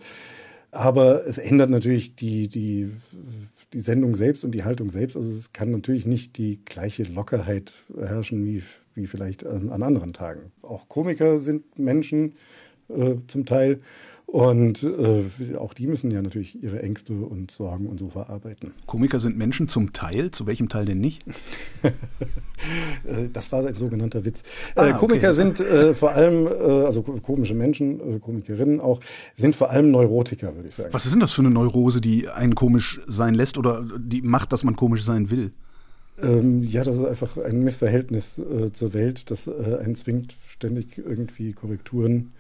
Aber 0.70 1.26
es 1.26 1.38
ändert 1.38 1.70
natürlich 1.70 2.14
die, 2.14 2.48
die, 2.48 2.90
die 3.72 3.80
Sendung 3.80 4.14
selbst 4.14 4.44
und 4.44 4.52
die 4.52 4.64
Haltung 4.64 4.90
selbst. 4.90 5.16
Also 5.16 5.30
es 5.30 5.54
kann 5.54 5.70
natürlich 5.70 6.04
nicht 6.04 6.36
die 6.36 6.60
gleiche 6.66 7.04
Lockerheit 7.04 7.72
herrschen 7.98 8.44
wie, 8.44 8.62
wie 8.94 9.06
vielleicht 9.06 9.46
an, 9.46 9.70
an 9.70 9.82
anderen 9.82 10.12
Tagen. 10.12 10.52
Auch 10.60 10.88
Komiker 10.88 11.40
sind 11.40 11.78
Menschen 11.78 12.34
äh, 12.88 13.14
zum 13.28 13.46
Teil. 13.46 13.80
Und 14.30 14.82
äh, 14.82 15.56
auch 15.56 15.72
die 15.72 15.86
müssen 15.86 16.10
ja 16.10 16.20
natürlich 16.20 16.62
ihre 16.62 16.82
Ängste 16.82 17.14
und 17.14 17.50
Sorgen 17.50 17.86
und 17.86 17.98
so 17.98 18.10
verarbeiten. 18.10 18.72
Komiker 18.84 19.20
sind 19.20 19.38
Menschen 19.38 19.68
zum 19.68 19.94
Teil, 19.94 20.32
zu 20.32 20.46
welchem 20.46 20.68
Teil 20.68 20.84
denn 20.84 21.00
nicht? 21.00 21.24
Äh, 23.04 23.28
das 23.32 23.52
war 23.52 23.64
ein 23.64 23.76
sogenannter 23.76 24.24
Witz. 24.24 24.42
Äh, 24.74 24.80
ah, 24.80 24.92
Komiker 24.94 25.30
okay. 25.30 25.36
sind 25.36 25.60
äh, 25.60 25.94
vor 25.94 26.10
allem, 26.10 26.48
äh, 26.48 26.50
also 26.50 27.02
komische 27.02 27.54
Menschen, 27.54 28.20
Komikerinnen 28.20 28.80
auch, 28.80 28.98
sind 29.36 29.54
vor 29.54 29.70
allem 29.70 29.92
Neurotiker, 29.92 30.56
würde 30.56 30.68
ich 30.68 30.74
sagen. 30.74 30.92
Was 30.92 31.06
ist 31.06 31.12
denn 31.12 31.20
das 31.20 31.32
für 31.32 31.42
eine 31.42 31.50
Neurose, 31.50 32.00
die 32.00 32.28
einen 32.28 32.56
komisch 32.56 33.00
sein 33.06 33.34
lässt 33.34 33.58
oder 33.58 33.84
die 33.96 34.22
macht, 34.22 34.52
dass 34.52 34.64
man 34.64 34.74
komisch 34.74 35.04
sein 35.04 35.30
will? 35.30 35.52
Ähm, 36.20 36.64
ja, 36.64 36.82
das 36.82 36.96
ist 36.96 37.04
einfach 37.04 37.38
ein 37.38 37.62
Missverhältnis 37.62 38.42
zur 38.72 38.92
Welt, 38.92 39.30
das 39.30 39.46
einen 39.46 39.94
zwingt, 39.94 40.34
ständig 40.48 40.98
irgendwie 40.98 41.52
Korrekturen 41.52 42.32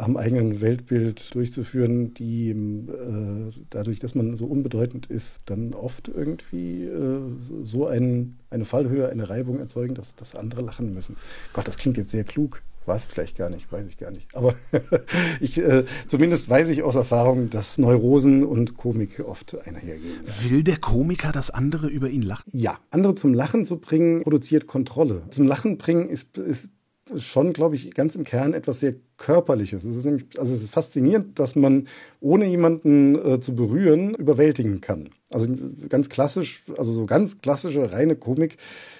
am 0.00 0.16
eigenen 0.16 0.60
Weltbild 0.60 1.34
durchzuführen, 1.34 2.14
die 2.14 2.50
äh, 2.50 3.52
dadurch, 3.70 3.98
dass 3.98 4.14
man 4.14 4.36
so 4.36 4.46
unbedeutend 4.46 5.06
ist, 5.06 5.42
dann 5.44 5.74
oft 5.74 6.08
irgendwie 6.08 6.84
äh, 6.84 7.20
so 7.64 7.86
ein, 7.86 8.36
eine 8.50 8.64
Fallhöhe, 8.64 9.08
eine 9.08 9.28
Reibung 9.28 9.58
erzeugen, 9.58 9.94
dass, 9.94 10.14
dass 10.16 10.34
andere 10.34 10.62
lachen 10.62 10.94
müssen. 10.94 11.16
Gott, 11.52 11.68
das 11.68 11.76
klingt 11.76 11.96
jetzt 11.96 12.10
sehr 12.10 12.24
klug. 12.24 12.62
War 12.86 12.96
es 12.96 13.04
vielleicht 13.04 13.36
gar 13.36 13.50
nicht, 13.50 13.70
weiß 13.70 13.86
ich 13.86 13.98
gar 13.98 14.10
nicht. 14.10 14.34
Aber 14.34 14.54
ich, 15.40 15.58
äh, 15.58 15.84
zumindest 16.08 16.48
weiß 16.48 16.68
ich 16.68 16.82
aus 16.82 16.94
Erfahrung, 16.94 17.50
dass 17.50 17.76
Neurosen 17.76 18.42
und 18.42 18.76
Komik 18.78 19.20
oft 19.20 19.56
einhergehen. 19.66 20.20
Will 20.48 20.62
der 20.62 20.78
Komiker, 20.78 21.30
dass 21.30 21.50
andere 21.50 21.88
über 21.88 22.08
ihn 22.08 22.22
lachen? 22.22 22.50
Ja, 22.52 22.78
andere 22.90 23.14
zum 23.16 23.34
Lachen 23.34 23.66
zu 23.66 23.78
bringen, 23.78 24.22
produziert 24.22 24.66
Kontrolle. 24.66 25.22
Zum 25.30 25.46
Lachen 25.46 25.76
bringen 25.76 26.08
ist, 26.08 26.38
ist 26.38 26.70
schon, 27.16 27.52
glaube 27.52 27.76
ich, 27.76 27.92
ganz 27.94 28.14
im 28.14 28.24
Kern 28.24 28.54
etwas 28.54 28.80
sehr 28.80 28.94
Körperliches. 29.16 29.84
Es 29.84 29.96
ist 29.96 30.04
nämlich, 30.04 30.24
also 30.38 30.54
es 30.54 30.62
ist 30.62 30.70
faszinierend, 30.70 31.38
dass 31.38 31.54
man 31.56 31.88
ohne 32.20 32.46
jemanden 32.46 33.14
äh, 33.16 33.40
zu 33.40 33.54
berühren 33.54 34.14
überwältigen 34.14 34.80
kann. 34.80 35.10
Also 35.32 35.46
ganz 35.88 36.08
klassisch, 36.08 36.62
also 36.76 36.92
so 36.92 37.06
ganz 37.06 37.40
klassische 37.40 37.92
reine 37.92 38.16
Komik 38.16 38.56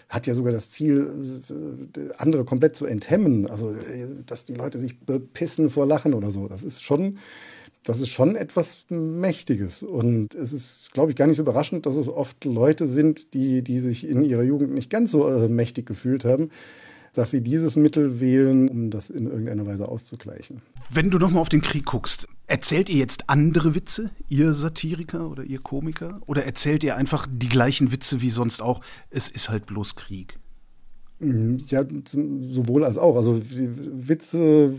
hat 0.09 0.26
ja 0.26 0.35
sogar 0.35 0.52
das 0.52 0.71
Ziel, 0.71 1.40
äh, 1.49 2.12
andere 2.19 2.45
komplett 2.45 2.76
zu 2.76 2.87
enthemmen. 2.87 3.49
Also 3.49 3.71
äh, 3.73 4.07
dass 4.26 4.45
die 4.45 4.55
Leute 4.55 4.79
sich 4.79 5.00
bepissen 5.00 5.71
vor 5.71 5.87
Lachen 5.87 6.14
oder 6.14 6.31
so. 6.31 6.49
Das 6.49 6.62
ist 6.62 6.83
schon 6.83 7.19
das 7.83 8.00
ist 8.00 8.11
schon 8.11 8.37
etwas 8.37 8.85
Mächtiges. 8.88 9.83
Und 9.83 10.35
es 10.35 10.52
ist, 10.52 10.90
glaube 10.93 11.11
ich, 11.11 11.17
gar 11.17 11.26
nicht 11.26 11.37
so 11.37 11.43
überraschend, 11.43 11.87
dass 11.87 11.97
es 11.97 12.09
oft 12.09 12.45
Leute 12.45 12.88
sind, 12.88 13.33
die, 13.33 13.62
die 13.62 13.79
sich 13.81 14.07
in 14.07 14.23
ihrer 14.23 14.43
Jugend 14.43 14.75
nicht 14.75 14.90
ganz 14.90 15.11
so 15.11 15.26
äh, 15.29 15.49
mächtig 15.49 15.87
gefühlt 15.87 16.25
haben, 16.25 16.50
dass 17.14 17.31
sie 17.31 17.40
dieses 17.40 17.76
Mittel 17.76 18.21
wählen, 18.21 18.69
um 18.69 18.90
das 18.90 19.11
in 19.11 19.26
irgendeiner 19.26 19.67
Weise 19.67 19.88
auszugleichen. 19.88 20.62
Wenn 20.90 21.11
du 21.11 21.19
nochmal 21.19 21.40
auf 21.40 21.49
den 21.49 21.61
Krieg 21.61 21.85
guckst, 21.85 22.29
erzählt 22.47 22.88
ihr 22.88 22.97
jetzt 22.97 23.29
andere 23.29 23.75
Witze, 23.75 24.11
ihr 24.29 24.55
Satiriker 24.55 25.31
oder 25.31 25.45
ihr 25.45 25.61
Komiker? 25.61 26.21
Oder 26.26 26.45
erzählt 26.45 26.85
ihr 26.85 26.97
einfach 26.97 27.26
die 27.31 27.49
gleichen 27.49 27.93
Witze 27.93 28.23
wie 28.23 28.31
sonst 28.31 28.62
auch? 28.62 28.81
Es 29.11 29.29
ist 29.29 29.50
halt 29.50 29.67
bloß 29.67 29.97
Krieg. 29.97 30.38
Mm, 31.19 31.57
ja, 31.67 31.85
sowohl 32.50 32.85
als 32.85 32.97
auch. 32.97 33.17
Also 33.17 33.40
Witze, 33.43 34.75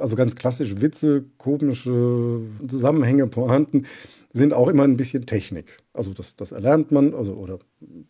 also 0.00 0.16
ganz 0.16 0.34
klassisch 0.34 0.80
Witze, 0.80 1.24
komische 1.38 2.40
Zusammenhänge, 2.66 3.26
Pointen 3.26 3.86
sind 4.32 4.54
auch 4.54 4.68
immer 4.68 4.84
ein 4.84 4.96
bisschen 4.96 5.26
Technik. 5.26 5.78
Also 5.92 6.12
das, 6.12 6.34
das 6.36 6.52
erlernt 6.52 6.90
man, 6.90 7.14
also 7.14 7.34
oder 7.34 7.58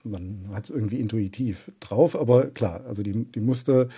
man 0.04 0.50
hat 0.52 0.64
es 0.64 0.70
irgendwie 0.70 1.00
intuitiv 1.00 1.72
drauf, 1.80 2.18
aber 2.18 2.46
klar, 2.46 2.84
also 2.86 3.02
die, 3.02 3.24
die 3.24 3.40
Muster 3.40 3.88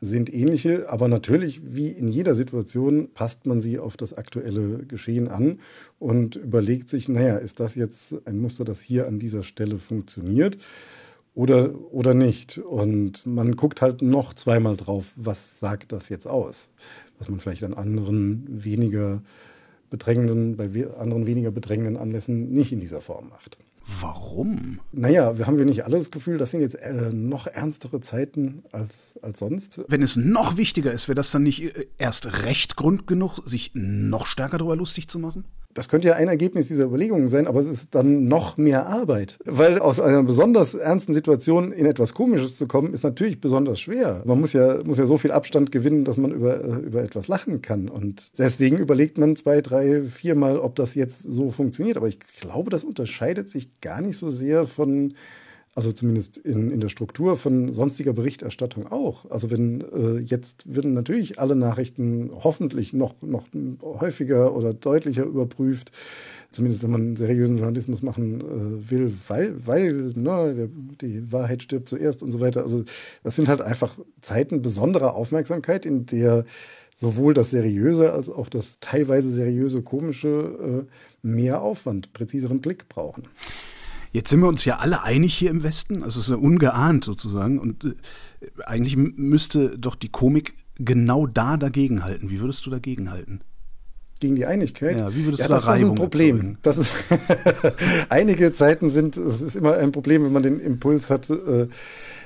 sind 0.00 0.32
ähnliche, 0.32 0.88
aber 0.88 1.08
natürlich, 1.08 1.60
wie 1.64 1.88
in 1.88 2.08
jeder 2.08 2.34
Situation, 2.34 3.10
passt 3.14 3.46
man 3.46 3.60
sie 3.60 3.78
auf 3.78 3.96
das 3.96 4.14
aktuelle 4.14 4.84
Geschehen 4.86 5.28
an 5.28 5.60
und 5.98 6.36
überlegt 6.36 6.88
sich, 6.88 7.08
naja, 7.08 7.36
ist 7.36 7.58
das 7.58 7.74
jetzt 7.74 8.14
ein 8.26 8.38
Muster, 8.38 8.64
das 8.64 8.80
hier 8.80 9.06
an 9.08 9.18
dieser 9.18 9.42
Stelle 9.42 9.78
funktioniert 9.78 10.58
oder, 11.34 11.74
oder 11.92 12.14
nicht? 12.14 12.58
Und 12.58 13.26
man 13.26 13.56
guckt 13.56 13.82
halt 13.82 14.02
noch 14.02 14.34
zweimal 14.34 14.76
drauf, 14.76 15.12
was 15.16 15.58
sagt 15.58 15.90
das 15.90 16.08
jetzt 16.08 16.26
aus, 16.28 16.68
was 17.18 17.28
man 17.28 17.40
vielleicht 17.40 17.64
an 17.64 17.74
anderen 17.74 18.44
weniger 18.64 19.22
bedrängenden, 19.90 20.56
bei 20.56 20.86
anderen 20.98 21.26
weniger 21.26 21.50
bedrängenden 21.50 21.96
Anlässen 21.96 22.50
nicht 22.50 22.72
in 22.72 22.80
dieser 22.80 23.00
Form 23.00 23.28
macht. 23.28 23.58
Warum? 24.00 24.80
Naja, 24.92 25.38
wir 25.38 25.46
haben 25.46 25.56
wir 25.56 25.64
nicht 25.64 25.84
alle 25.84 25.96
das 25.96 26.10
Gefühl, 26.10 26.36
das 26.36 26.50
sind 26.50 26.60
jetzt 26.60 26.74
äh, 26.74 27.10
noch 27.10 27.46
ernstere 27.46 28.00
Zeiten 28.00 28.62
als, 28.70 29.18
als 29.22 29.38
sonst. 29.38 29.80
Wenn 29.88 30.02
es 30.02 30.16
noch 30.16 30.58
wichtiger 30.58 30.92
ist, 30.92 31.08
wäre 31.08 31.16
das 31.16 31.30
dann 31.30 31.42
nicht 31.42 31.62
äh, 31.62 31.86
erst 31.96 32.44
recht 32.44 32.76
Grund 32.76 33.06
genug, 33.06 33.40
sich 33.46 33.70
noch 33.74 34.26
stärker 34.26 34.58
darüber 34.58 34.76
lustig 34.76 35.08
zu 35.08 35.18
machen? 35.18 35.44
Das 35.78 35.88
könnte 35.88 36.08
ja 36.08 36.14
ein 36.14 36.26
Ergebnis 36.26 36.66
dieser 36.66 36.86
Überlegungen 36.86 37.28
sein, 37.28 37.46
aber 37.46 37.60
es 37.60 37.68
ist 37.68 37.94
dann 37.94 38.26
noch 38.26 38.56
mehr 38.56 38.88
Arbeit. 38.88 39.38
Weil 39.44 39.78
aus 39.78 40.00
einer 40.00 40.24
besonders 40.24 40.74
ernsten 40.74 41.14
Situation 41.14 41.70
in 41.70 41.86
etwas 41.86 42.14
Komisches 42.14 42.56
zu 42.56 42.66
kommen, 42.66 42.92
ist 42.92 43.04
natürlich 43.04 43.40
besonders 43.40 43.78
schwer. 43.78 44.24
Man 44.24 44.40
muss 44.40 44.52
ja, 44.52 44.82
muss 44.82 44.98
ja 44.98 45.06
so 45.06 45.18
viel 45.18 45.30
Abstand 45.30 45.70
gewinnen, 45.70 46.04
dass 46.04 46.16
man 46.16 46.32
über, 46.32 46.64
äh, 46.64 46.80
über 46.80 47.04
etwas 47.04 47.28
lachen 47.28 47.62
kann. 47.62 47.88
Und 47.88 48.24
deswegen 48.36 48.76
überlegt 48.76 49.18
man 49.18 49.36
zwei, 49.36 49.60
drei, 49.60 50.02
viermal, 50.02 50.58
ob 50.58 50.74
das 50.74 50.96
jetzt 50.96 51.22
so 51.22 51.52
funktioniert. 51.52 51.96
Aber 51.96 52.08
ich 52.08 52.18
glaube, 52.40 52.70
das 52.70 52.82
unterscheidet 52.82 53.48
sich 53.48 53.80
gar 53.80 54.00
nicht 54.00 54.18
so 54.18 54.32
sehr 54.32 54.66
von 54.66 55.14
also 55.78 55.92
zumindest 55.92 56.38
in, 56.38 56.72
in 56.72 56.80
der 56.80 56.88
Struktur 56.88 57.36
von 57.36 57.72
sonstiger 57.72 58.12
Berichterstattung 58.12 58.88
auch. 58.88 59.30
Also 59.30 59.52
wenn 59.52 59.80
äh, 59.80 60.18
jetzt 60.18 60.64
werden 60.66 60.92
natürlich 60.92 61.38
alle 61.38 61.54
Nachrichten 61.54 62.32
hoffentlich 62.34 62.92
noch, 62.92 63.14
noch 63.22 63.44
häufiger 63.80 64.56
oder 64.56 64.74
deutlicher 64.74 65.22
überprüft, 65.22 65.92
zumindest 66.50 66.82
wenn 66.82 66.90
man 66.90 67.14
seriösen 67.14 67.58
Journalismus 67.58 68.02
machen 68.02 68.40
äh, 68.40 68.90
will, 68.90 69.14
weil, 69.28 69.54
weil 69.64 69.92
ne, 70.16 70.68
die 71.00 71.30
Wahrheit 71.30 71.62
stirbt 71.62 71.88
zuerst 71.88 72.24
und 72.24 72.32
so 72.32 72.40
weiter. 72.40 72.64
Also 72.64 72.82
das 73.22 73.36
sind 73.36 73.46
halt 73.46 73.62
einfach 73.62 73.96
Zeiten 74.20 74.62
besonderer 74.62 75.14
Aufmerksamkeit, 75.14 75.86
in 75.86 76.06
der 76.06 76.44
sowohl 76.96 77.34
das 77.34 77.50
Seriöse 77.50 78.12
als 78.12 78.28
auch 78.28 78.48
das 78.48 78.80
teilweise 78.80 79.30
seriöse 79.30 79.82
Komische 79.82 80.88
äh, 80.90 81.24
mehr 81.24 81.62
Aufwand, 81.62 82.12
präziseren 82.12 82.60
Blick 82.60 82.88
brauchen. 82.88 83.22
Jetzt 84.12 84.30
sind 84.30 84.40
wir 84.40 84.48
uns 84.48 84.64
ja 84.64 84.78
alle 84.78 85.02
einig 85.02 85.34
hier 85.34 85.50
im 85.50 85.62
Westen, 85.62 86.02
also 86.02 86.18
es 86.18 86.26
ist 86.26 86.30
ja 86.30 86.36
ungeahnt 86.36 87.04
sozusagen. 87.04 87.58
Und 87.58 87.84
äh, 87.84 87.94
eigentlich 88.64 88.96
müsste 88.96 89.76
doch 89.78 89.94
die 89.94 90.08
Komik 90.08 90.54
genau 90.78 91.26
da 91.26 91.56
dagegenhalten. 91.56 92.30
Wie 92.30 92.40
würdest 92.40 92.64
du 92.66 92.70
dagegenhalten? 92.70 93.40
Gegen 94.20 94.34
die 94.34 94.46
Einigkeit? 94.46 94.98
Ja, 94.98 95.14
wie 95.14 95.24
würdest 95.24 95.42
ja, 95.42 95.46
du 95.46 95.52
da 95.52 95.56
das 95.56 95.66
Reibung 95.66 95.94
ist 95.94 96.00
ein 96.00 96.10
Problem. 96.10 96.58
Das 96.62 96.78
ist 96.78 96.92
einige 98.08 98.52
Zeiten 98.52 98.88
sind, 98.88 99.16
es 99.16 99.40
ist 99.40 99.54
immer 99.54 99.74
ein 99.76 99.92
Problem, 99.92 100.24
wenn 100.24 100.32
man 100.32 100.42
den 100.42 100.58
Impuls 100.58 101.08
hat, 101.08 101.30
äh, 101.30 101.68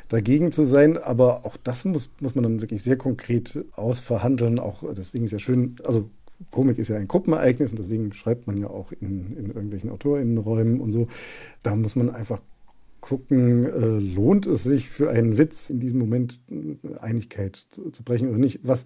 dagegen 0.08 0.52
zu 0.52 0.64
sein. 0.64 0.96
Aber 0.96 1.44
auch 1.44 1.56
das 1.62 1.84
muss, 1.84 2.08
muss 2.20 2.34
man 2.34 2.44
dann 2.44 2.60
wirklich 2.62 2.82
sehr 2.82 2.96
konkret 2.96 3.62
ausverhandeln. 3.72 4.58
Auch 4.58 4.84
deswegen 4.96 5.24
ist 5.26 5.32
ja 5.32 5.38
schön, 5.38 5.76
also 5.84 6.08
Komik 6.50 6.78
ist 6.78 6.88
ja 6.88 6.96
ein 6.96 7.08
Gruppenereignis 7.08 7.70
und 7.70 7.78
deswegen 7.78 8.12
schreibt 8.12 8.46
man 8.46 8.56
ja 8.56 8.68
auch 8.68 8.92
in, 9.00 9.36
in 9.36 9.46
irgendwelchen 9.46 9.90
AutorInnenräumen 9.90 10.80
und 10.80 10.92
so. 10.92 11.08
Da 11.62 11.76
muss 11.76 11.96
man 11.96 12.10
einfach 12.10 12.40
gucken, 13.02 13.66
äh, 13.66 14.14
lohnt 14.14 14.46
es 14.46 14.62
sich 14.62 14.88
für 14.88 15.10
einen 15.10 15.36
Witz 15.36 15.70
in 15.70 15.80
diesem 15.80 15.98
Moment 15.98 16.40
äh, 16.50 16.98
Einigkeit 16.98 17.56
zu, 17.70 17.90
zu, 17.90 18.04
brechen 18.04 18.28
oder 18.28 18.38
nicht. 18.38 18.60
Was, 18.62 18.84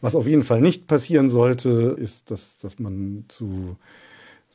was 0.00 0.14
auf 0.14 0.26
jeden 0.26 0.42
Fall 0.42 0.60
nicht 0.60 0.86
passieren 0.86 1.30
sollte, 1.30 1.96
ist, 2.00 2.30
dass, 2.30 2.58
dass 2.58 2.78
man 2.78 3.26
zu, 3.28 3.76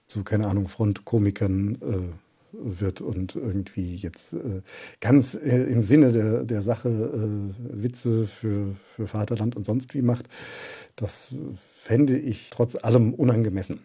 zu, 0.08 0.24
keine 0.24 0.48
Ahnung, 0.48 0.68
Frontkomikern 0.68 1.76
äh, 1.76 2.33
wird 2.54 3.02
und 3.02 3.36
irgendwie 3.36 3.96
jetzt 3.96 4.34
äh, 4.34 4.62
ganz 5.00 5.36
äh, 5.36 5.64
im 5.64 5.84
Sinne 5.84 6.12
der, 6.12 6.44
der 6.44 6.62
Sache 6.62 6.90
äh, 6.90 7.84
Witze 7.84 8.26
für, 8.26 8.76
für 8.96 9.08
Vaterland 9.08 9.56
und 9.56 9.66
sonst 9.66 9.94
wie 9.94 10.02
macht, 10.02 10.28
das 10.96 11.36
fände 11.58 12.18
ich 12.18 12.50
trotz 12.52 12.76
allem 12.76 13.14
unangemessen. 13.14 13.80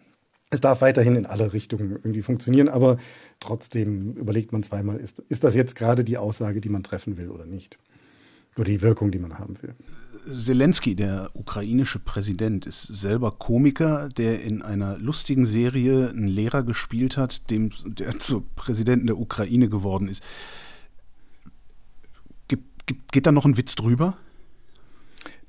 Es 0.51 0.61
darf 0.61 0.81
weiterhin 0.81 1.15
in 1.15 1.25
alle 1.25 1.53
Richtungen 1.53 1.91
irgendwie 1.91 2.23
funktionieren, 2.23 2.69
aber 2.69 2.97
trotzdem 3.39 4.13
überlegt 4.13 4.51
man 4.51 4.63
zweimal, 4.63 4.97
ist, 4.97 5.19
ist 5.29 5.43
das 5.43 5.53
jetzt 5.53 5.75
gerade 5.75 6.03
die 6.03 6.17
Aussage, 6.17 6.59
die 6.59 6.69
man 6.69 6.83
treffen 6.83 7.17
will 7.17 7.29
oder 7.29 7.45
nicht. 7.45 7.77
Oder 8.55 8.65
die 8.65 8.81
Wirkung, 8.81 9.11
die 9.11 9.19
man 9.19 9.37
haben 9.37 9.61
will. 9.61 9.75
Zelensky, 10.31 10.95
der 10.95 11.31
ukrainische 11.33 11.99
Präsident, 11.99 12.65
ist 12.65 12.83
selber 12.83 13.31
Komiker, 13.31 14.09
der 14.09 14.43
in 14.43 14.61
einer 14.61 14.97
lustigen 14.97 15.45
Serie 15.45 16.09
einen 16.09 16.27
Lehrer 16.27 16.63
gespielt 16.63 17.17
hat, 17.17 17.49
dem, 17.49 17.71
der 17.85 18.19
zur 18.19 18.43
Präsidenten 18.55 19.07
der 19.07 19.19
Ukraine 19.19 19.69
geworden 19.69 20.07
ist. 20.07 20.23
Gibt, 22.47 22.87
gibt, 22.87 23.11
geht 23.11 23.25
da 23.25 23.31
noch 23.31 23.45
ein 23.45 23.57
Witz 23.57 23.75
drüber? 23.75 24.17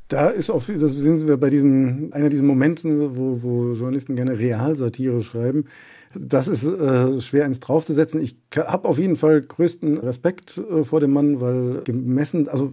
Da 0.08 0.28
ist 0.28 0.50
auch, 0.50 0.64
das 0.66 0.92
sind 0.92 1.28
wir 1.28 1.36
bei 1.36 1.50
diesen, 1.50 2.12
einer 2.12 2.28
dieser 2.28 2.42
Momenten, 2.42 3.16
wo, 3.16 3.42
wo 3.42 3.74
Journalisten 3.74 4.16
gerne 4.16 4.38
Realsatire 4.38 5.22
schreiben. 5.22 5.66
Das 6.14 6.48
ist 6.48 6.64
äh, 6.64 7.20
schwer 7.20 7.46
ins 7.46 7.60
draufzusetzen. 7.60 8.20
Ich 8.20 8.36
habe 8.56 8.88
auf 8.88 8.98
jeden 8.98 9.14
Fall 9.14 9.40
größten 9.40 9.98
Respekt 9.98 10.58
äh, 10.58 10.82
vor 10.82 10.98
dem 10.98 11.12
Mann, 11.12 11.40
weil 11.40 11.82
gemessen, 11.84 12.48
also 12.48 12.72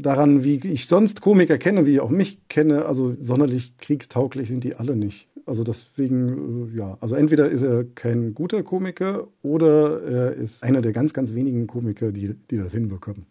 daran, 0.00 0.44
wie 0.44 0.56
ich 0.56 0.86
sonst 0.86 1.20
Komiker 1.20 1.58
kenne, 1.58 1.86
wie 1.86 1.94
ich 1.94 2.00
auch 2.00 2.10
mich 2.10 2.46
kenne, 2.48 2.84
also 2.84 3.16
sonderlich 3.20 3.76
kriegstauglich 3.78 4.48
sind 4.48 4.64
die 4.64 4.76
alle 4.76 4.96
nicht. 4.96 5.28
Also 5.46 5.64
deswegen, 5.64 6.68
äh, 6.72 6.78
ja, 6.78 6.96
also 7.00 7.14
entweder 7.14 7.48
ist 7.48 7.62
er 7.62 7.84
kein 7.84 8.34
guter 8.34 8.62
Komiker 8.62 9.26
oder 9.42 10.02
er 10.02 10.34
ist 10.34 10.62
einer 10.62 10.80
der 10.80 10.92
ganz, 10.92 11.12
ganz 11.12 11.34
wenigen 11.34 11.66
Komiker, 11.66 12.12
die, 12.12 12.34
die 12.50 12.58
das 12.58 12.72
hinbekommen. 12.72 13.26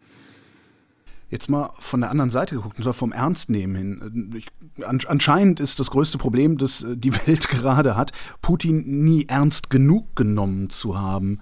Jetzt 1.30 1.48
mal 1.48 1.70
von 1.78 2.00
der 2.00 2.10
anderen 2.10 2.30
Seite 2.30 2.56
geguckt, 2.56 2.76
und 2.76 2.82
zwar 2.82 2.92
vom 2.92 3.12
Ernstnehmen 3.12 3.76
hin. 3.76 4.34
Ich, 4.36 4.48
anscheinend 4.84 5.60
ist 5.60 5.78
das 5.78 5.92
größte 5.92 6.18
Problem, 6.18 6.58
das 6.58 6.82
äh, 6.82 6.96
die 6.96 7.14
Welt 7.26 7.48
gerade 7.48 7.96
hat, 7.96 8.12
Putin 8.42 9.04
nie 9.04 9.26
ernst 9.28 9.70
genug 9.70 10.16
genommen 10.16 10.68
zu 10.70 11.00
haben. 11.00 11.40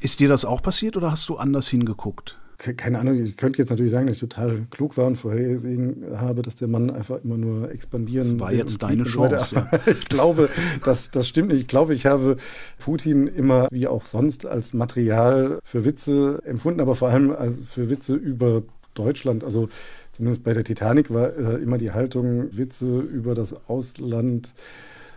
Ist 0.00 0.20
dir 0.20 0.28
das 0.28 0.44
auch 0.44 0.62
passiert 0.62 0.96
oder 0.96 1.10
hast 1.10 1.28
du 1.28 1.36
anders 1.36 1.68
hingeguckt? 1.68 2.38
Keine 2.58 2.98
Ahnung, 2.98 3.22
ich 3.22 3.36
könnte 3.36 3.58
jetzt 3.58 3.70
natürlich 3.70 3.92
sagen, 3.92 4.06
dass 4.06 4.16
ich 4.16 4.20
total 4.20 4.66
klug 4.70 4.96
war 4.96 5.06
und 5.06 5.16
vorhergesehen 5.16 6.04
habe, 6.16 6.42
dass 6.42 6.56
der 6.56 6.68
Mann 6.68 6.90
einfach 6.90 7.22
immer 7.22 7.36
nur 7.36 7.70
expandieren 7.70 8.30
Das 8.30 8.40
war 8.40 8.52
jetzt 8.52 8.82
deine 8.82 9.04
Chance. 9.04 9.56
Ja. 9.56 9.80
ich 9.86 10.06
glaube, 10.06 10.48
das, 10.84 11.10
das 11.10 11.28
stimmt 11.28 11.48
nicht. 11.48 11.60
Ich 11.60 11.68
glaube, 11.68 11.94
ich 11.94 12.06
habe 12.06 12.36
Putin 12.78 13.26
immer, 13.26 13.68
wie 13.70 13.86
auch 13.86 14.06
sonst, 14.06 14.46
als 14.46 14.74
Material 14.74 15.58
für 15.64 15.84
Witze 15.84 16.40
empfunden, 16.44 16.80
aber 16.80 16.94
vor 16.94 17.08
allem 17.08 17.30
als 17.30 17.54
für 17.68 17.90
Witze 17.90 18.14
über 18.14 18.62
Deutschland. 18.94 19.44
Also 19.44 19.68
zumindest 20.12 20.42
bei 20.42 20.54
der 20.54 20.64
Titanic 20.64 21.12
war 21.12 21.36
äh, 21.36 21.62
immer 21.62 21.78
die 21.78 21.92
Haltung, 21.92 22.56
Witze 22.56 23.00
über 23.00 23.34
das 23.34 23.54
Ausland 23.68 24.48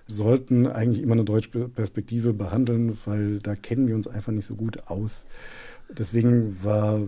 sollten 0.09 0.67
eigentlich 0.67 1.03
immer 1.03 1.13
eine 1.13 1.23
deutsche 1.23 1.69
Perspektive 1.69 2.33
behandeln, 2.33 2.97
weil 3.05 3.37
da 3.39 3.55
kennen 3.55 3.87
wir 3.87 3.95
uns 3.95 4.07
einfach 4.07 4.31
nicht 4.31 4.45
so 4.45 4.55
gut 4.55 4.87
aus. 4.87 5.25
Deswegen 5.97 6.57
war 6.63 7.01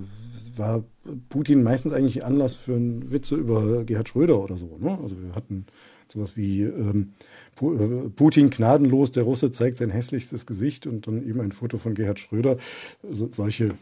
war 0.58 0.84
Putin 1.30 1.64
meistens 1.64 1.94
eigentlich 1.94 2.26
Anlass 2.26 2.56
für 2.56 2.76
einen 2.76 3.12
Witze 3.12 3.36
über 3.36 3.84
Gerhard 3.86 4.10
Schröder 4.10 4.40
oder 4.40 4.58
so. 4.58 4.78
Ne? 4.80 4.98
Also 5.02 5.16
wir 5.22 5.34
hatten 5.36 5.66
sowas 6.08 6.36
wie 6.36 6.64
ähm, 6.64 7.14
äh, 7.62 8.10
Putin 8.16 8.50
gnadenlos, 8.50 9.12
der 9.12 9.24
Russe 9.24 9.52
zeigt 9.52 9.78
sein 9.78 9.90
hässlichstes 9.90 10.46
Gesicht 10.46 10.88
und 10.88 11.08
dann 11.08 11.26
eben 11.26 11.40
ein 11.40 11.52
Foto 11.52 11.78
von 11.78 11.94
Gerhard 11.94 12.20
Schröder. 12.20 12.58
So, 13.10 13.30
solche 13.32 13.76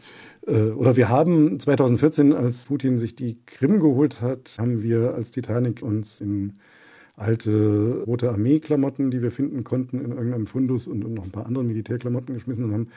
äh, 0.46 0.70
oder 0.70 0.96
wir 0.96 1.08
haben 1.08 1.58
2014, 1.58 2.32
als 2.32 2.66
Putin 2.66 2.98
sich 2.98 3.14
die 3.16 3.38
Krim 3.46 3.80
geholt 3.80 4.20
hat, 4.20 4.54
haben 4.58 4.82
wir 4.82 5.14
als 5.14 5.32
Titanic 5.32 5.82
uns 5.82 6.20
in 6.20 6.54
alte 7.16 8.04
Rote 8.06 8.30
Armee-Klamotten, 8.30 9.10
die 9.10 9.20
wir 9.20 9.30
finden 9.30 9.62
konnten, 9.64 10.00
in 10.00 10.12
irgendeinem 10.12 10.46
Fundus 10.46 10.86
und, 10.86 11.04
und 11.04 11.14
noch 11.14 11.24
ein 11.24 11.32
paar 11.32 11.46
andere 11.46 11.64
Militärklamotten 11.64 12.32
geschmissen 12.34 12.64
und 12.64 12.72
haben 12.72 12.88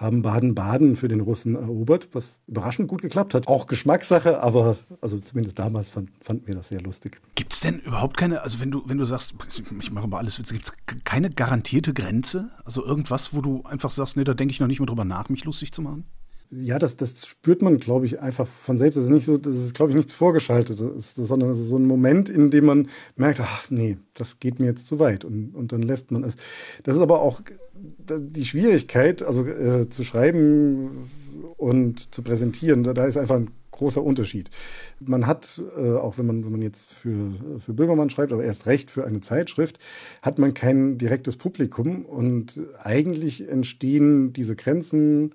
haben 0.00 0.22
Baden-Baden 0.22 0.96
für 0.96 1.08
den 1.08 1.20
Russen 1.20 1.56
erobert, 1.56 2.08
was 2.12 2.24
überraschend 2.46 2.88
gut 2.88 3.02
geklappt 3.02 3.34
hat. 3.34 3.46
Auch 3.48 3.66
Geschmackssache, 3.66 4.42
aber 4.42 4.78
also 5.02 5.20
zumindest 5.20 5.58
damals 5.58 5.90
fand, 5.90 6.10
fanden 6.22 6.46
wir 6.46 6.54
das 6.54 6.68
sehr 6.68 6.80
lustig. 6.80 7.20
Gibt 7.34 7.52
es 7.52 7.60
denn 7.60 7.80
überhaupt 7.80 8.16
keine, 8.16 8.40
also 8.40 8.60
wenn 8.60 8.70
du, 8.70 8.82
wenn 8.86 8.96
du 8.96 9.04
sagst, 9.04 9.34
ich 9.78 9.92
mache 9.92 10.06
über 10.06 10.18
alles 10.18 10.38
Witze, 10.38 10.54
gibt 10.54 10.66
es 10.66 10.72
keine 11.04 11.28
garantierte 11.28 11.92
Grenze? 11.92 12.50
Also 12.64 12.84
irgendwas, 12.84 13.34
wo 13.34 13.42
du 13.42 13.62
einfach 13.64 13.90
sagst, 13.90 14.16
nee, 14.16 14.24
da 14.24 14.32
denke 14.32 14.52
ich 14.52 14.60
noch 14.60 14.68
nicht 14.68 14.80
mehr 14.80 14.86
drüber 14.86 15.04
nach, 15.04 15.28
mich 15.28 15.44
lustig 15.44 15.72
zu 15.72 15.82
machen? 15.82 16.06
Ja, 16.50 16.78
das, 16.78 16.96
das 16.96 17.26
spürt 17.26 17.62
man, 17.62 17.78
glaube 17.78 18.06
ich, 18.06 18.20
einfach 18.20 18.46
von 18.46 18.76
selbst. 18.76 18.96
Das 18.96 19.04
ist 19.04 19.10
nicht 19.10 19.26
so, 19.26 19.38
das 19.38 19.56
ist, 19.56 19.74
glaube 19.74 19.92
ich, 19.92 19.96
nichts 19.96 20.14
Vorgeschaltetes, 20.14 21.14
sondern 21.14 21.50
es 21.50 21.58
ist 21.60 21.68
so 21.68 21.76
ein 21.76 21.86
Moment, 21.86 22.28
in 22.28 22.50
dem 22.50 22.64
man 22.64 22.88
merkt, 23.16 23.40
ach 23.40 23.70
nee, 23.70 23.98
das 24.14 24.40
geht 24.40 24.58
mir 24.58 24.66
jetzt 24.66 24.88
zu 24.88 24.98
weit 24.98 25.24
und, 25.24 25.54
und 25.54 25.72
dann 25.72 25.82
lässt 25.82 26.10
man 26.10 26.24
es. 26.24 26.36
Das 26.82 26.96
ist 26.96 27.02
aber 27.02 27.22
auch 27.22 27.40
die 27.74 28.44
Schwierigkeit, 28.44 29.22
also 29.22 29.46
äh, 29.46 29.88
zu 29.88 30.02
schreiben 30.02 31.08
und 31.56 32.12
zu 32.12 32.22
präsentieren, 32.22 32.82
da, 32.82 32.94
da 32.94 33.04
ist 33.04 33.16
einfach 33.16 33.36
ein 33.36 33.50
großer 33.70 34.02
Unterschied. 34.02 34.50
Man 34.98 35.26
hat, 35.26 35.62
äh, 35.78 35.92
auch 35.92 36.18
wenn 36.18 36.26
man, 36.26 36.44
wenn 36.44 36.52
man 36.52 36.62
jetzt 36.62 36.90
für, 36.90 37.32
für 37.64 37.72
Böhmermann 37.72 38.10
schreibt, 38.10 38.32
aber 38.32 38.44
erst 38.44 38.66
recht 38.66 38.90
für 38.90 39.06
eine 39.06 39.20
Zeitschrift, 39.20 39.78
hat 40.20 40.38
man 40.38 40.52
kein 40.52 40.98
direktes 40.98 41.36
Publikum 41.36 42.04
und 42.04 42.60
eigentlich 42.82 43.48
entstehen 43.48 44.32
diese 44.32 44.56
Grenzen, 44.56 45.32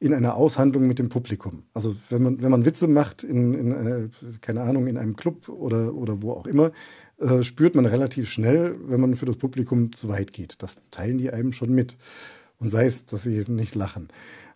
in 0.00 0.14
einer 0.14 0.34
Aushandlung 0.34 0.86
mit 0.86 0.98
dem 0.98 1.08
Publikum. 1.08 1.64
Also 1.74 1.96
wenn 2.08 2.22
man, 2.22 2.42
wenn 2.42 2.50
man 2.50 2.64
Witze 2.64 2.86
macht 2.86 3.24
in, 3.24 3.54
in 3.54 3.72
äh, 3.72 4.08
keine 4.40 4.62
Ahnung, 4.62 4.86
in 4.86 4.96
einem 4.96 5.16
Club 5.16 5.48
oder, 5.48 5.94
oder 5.94 6.22
wo 6.22 6.32
auch 6.32 6.46
immer, 6.46 6.70
äh, 7.18 7.42
spürt 7.42 7.74
man 7.74 7.86
relativ 7.86 8.30
schnell, 8.30 8.76
wenn 8.86 9.00
man 9.00 9.16
für 9.16 9.26
das 9.26 9.36
Publikum 9.36 9.92
zu 9.92 10.08
weit 10.08 10.32
geht. 10.32 10.62
Das 10.62 10.76
teilen 10.90 11.18
die 11.18 11.30
einem 11.30 11.52
schon 11.52 11.74
mit. 11.74 11.96
Und 12.58 12.70
sei 12.70 12.86
es, 12.86 13.06
dass 13.06 13.24
sie 13.24 13.44
nicht 13.48 13.74
lachen. 13.74 14.08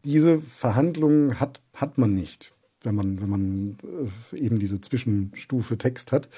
Diese 0.05 0.41
Verhandlungen 0.41 1.41
hat, 1.41 1.61
hat 1.75 1.99
man 1.99 2.15
nicht, 2.15 2.53
wenn 2.83 2.95
man, 2.95 3.21
wenn 3.21 3.29
man 3.29 3.79
äh, 4.33 4.37
eben 4.39 4.59
diese 4.59 4.81
Zwischenstufe 4.81 5.77
Text 5.79 6.13
hat. 6.13 6.29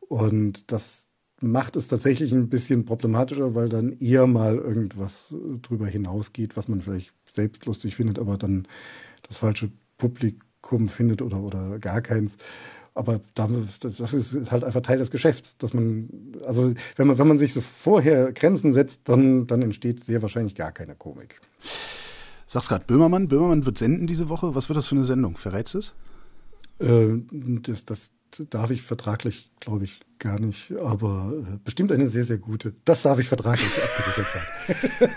Und 0.00 0.72
das 0.72 1.06
macht 1.40 1.76
es 1.76 1.88
tatsächlich 1.88 2.32
ein 2.32 2.48
bisschen 2.48 2.84
problematischer, 2.84 3.54
weil 3.54 3.68
dann 3.68 3.92
eher 3.92 4.26
mal 4.26 4.56
irgendwas 4.56 5.34
drüber 5.62 5.86
hinausgeht, 5.86 6.56
was 6.56 6.68
man 6.68 6.82
vielleicht 6.82 7.12
selbst 7.32 7.66
lustig 7.66 7.96
findet, 7.96 8.18
aber 8.18 8.36
dann 8.36 8.66
das 9.26 9.38
falsche 9.38 9.70
Publikum 9.98 10.88
findet 10.88 11.22
oder, 11.22 11.40
oder 11.40 11.78
gar 11.78 12.00
keins. 12.00 12.36
Aber 12.94 13.20
das 13.34 14.12
ist 14.12 14.50
halt 14.50 14.64
einfach 14.64 14.80
Teil 14.80 14.98
des 14.98 15.10
Geschäfts, 15.10 15.56
dass 15.56 15.72
man, 15.72 16.08
also 16.44 16.74
wenn 16.96 17.06
man, 17.06 17.18
wenn 17.18 17.28
man 17.28 17.38
sich 17.38 17.52
so 17.52 17.60
vorher 17.60 18.32
Grenzen 18.32 18.72
setzt, 18.72 19.02
dann, 19.04 19.46
dann 19.46 19.62
entsteht 19.62 20.04
sehr 20.04 20.22
wahrscheinlich 20.22 20.56
gar 20.56 20.72
keine 20.72 20.96
Komik. 20.96 21.40
Sagst 22.46 22.68
gerade 22.68 22.84
Böhmermann, 22.84 23.28
Böhmermann 23.28 23.64
wird 23.64 23.78
senden 23.78 24.08
diese 24.08 24.28
Woche. 24.28 24.56
Was 24.56 24.68
wird 24.68 24.76
das 24.76 24.88
für 24.88 24.96
eine 24.96 25.04
Sendung? 25.04 25.36
Verrätst 25.36 25.76
es? 25.76 25.94
Äh, 26.80 27.18
das, 27.30 27.84
das 27.84 28.10
darf 28.50 28.70
ich 28.70 28.82
vertraglich, 28.82 29.50
glaube 29.60 29.84
ich, 29.84 30.00
gar 30.18 30.38
nicht, 30.38 30.72
aber 30.80 31.32
äh, 31.34 31.58
bestimmt 31.64 31.90
eine 31.92 32.08
sehr, 32.08 32.24
sehr 32.24 32.38
gute. 32.38 32.74
Das 32.84 33.02
darf 33.02 33.18
ich 33.18 33.28
vertraglich 33.28 33.70
abgesichert 33.82 34.26
sein. 34.32 35.10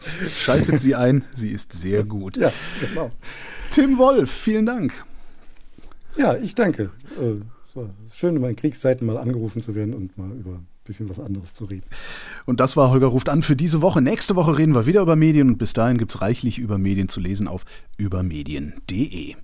Schaltet 0.28 0.80
sie 0.80 0.94
ein, 0.94 1.24
sie 1.34 1.50
ist 1.50 1.72
sehr 1.72 2.04
gut. 2.04 2.36
Ja, 2.36 2.52
genau. 2.80 3.10
Tim 3.70 3.98
Wolf, 3.98 4.30
vielen 4.30 4.66
Dank. 4.66 5.04
Ja, 6.16 6.36
ich 6.36 6.54
danke. 6.54 6.90
Äh, 7.20 7.42
es 7.68 7.76
war 7.76 7.88
schön, 8.12 8.36
in 8.36 8.42
meinen 8.42 8.56
Kriegszeiten 8.56 9.06
mal 9.06 9.16
angerufen 9.16 9.62
zu 9.62 9.74
werden 9.74 9.94
und 9.94 10.18
mal 10.18 10.30
über 10.32 10.52
ein 10.52 10.66
bisschen 10.84 11.08
was 11.08 11.20
anderes 11.20 11.54
zu 11.54 11.64
reden. 11.64 11.86
Und 12.44 12.60
das 12.60 12.76
war 12.76 12.90
Holger 12.90 13.06
ruft 13.06 13.28
an 13.28 13.40
für 13.40 13.56
diese 13.56 13.80
Woche. 13.80 14.02
Nächste 14.02 14.36
Woche 14.36 14.58
reden 14.58 14.74
wir 14.74 14.86
wieder 14.86 15.00
über 15.00 15.16
Medien 15.16 15.48
und 15.48 15.58
bis 15.58 15.72
dahin 15.72 15.98
gibt 15.98 16.14
es 16.14 16.20
reichlich 16.20 16.58
über 16.58 16.76
Medien 16.78 17.08
zu 17.08 17.20
lesen 17.20 17.48
auf 17.48 17.64
übermedien.de. 17.96 19.36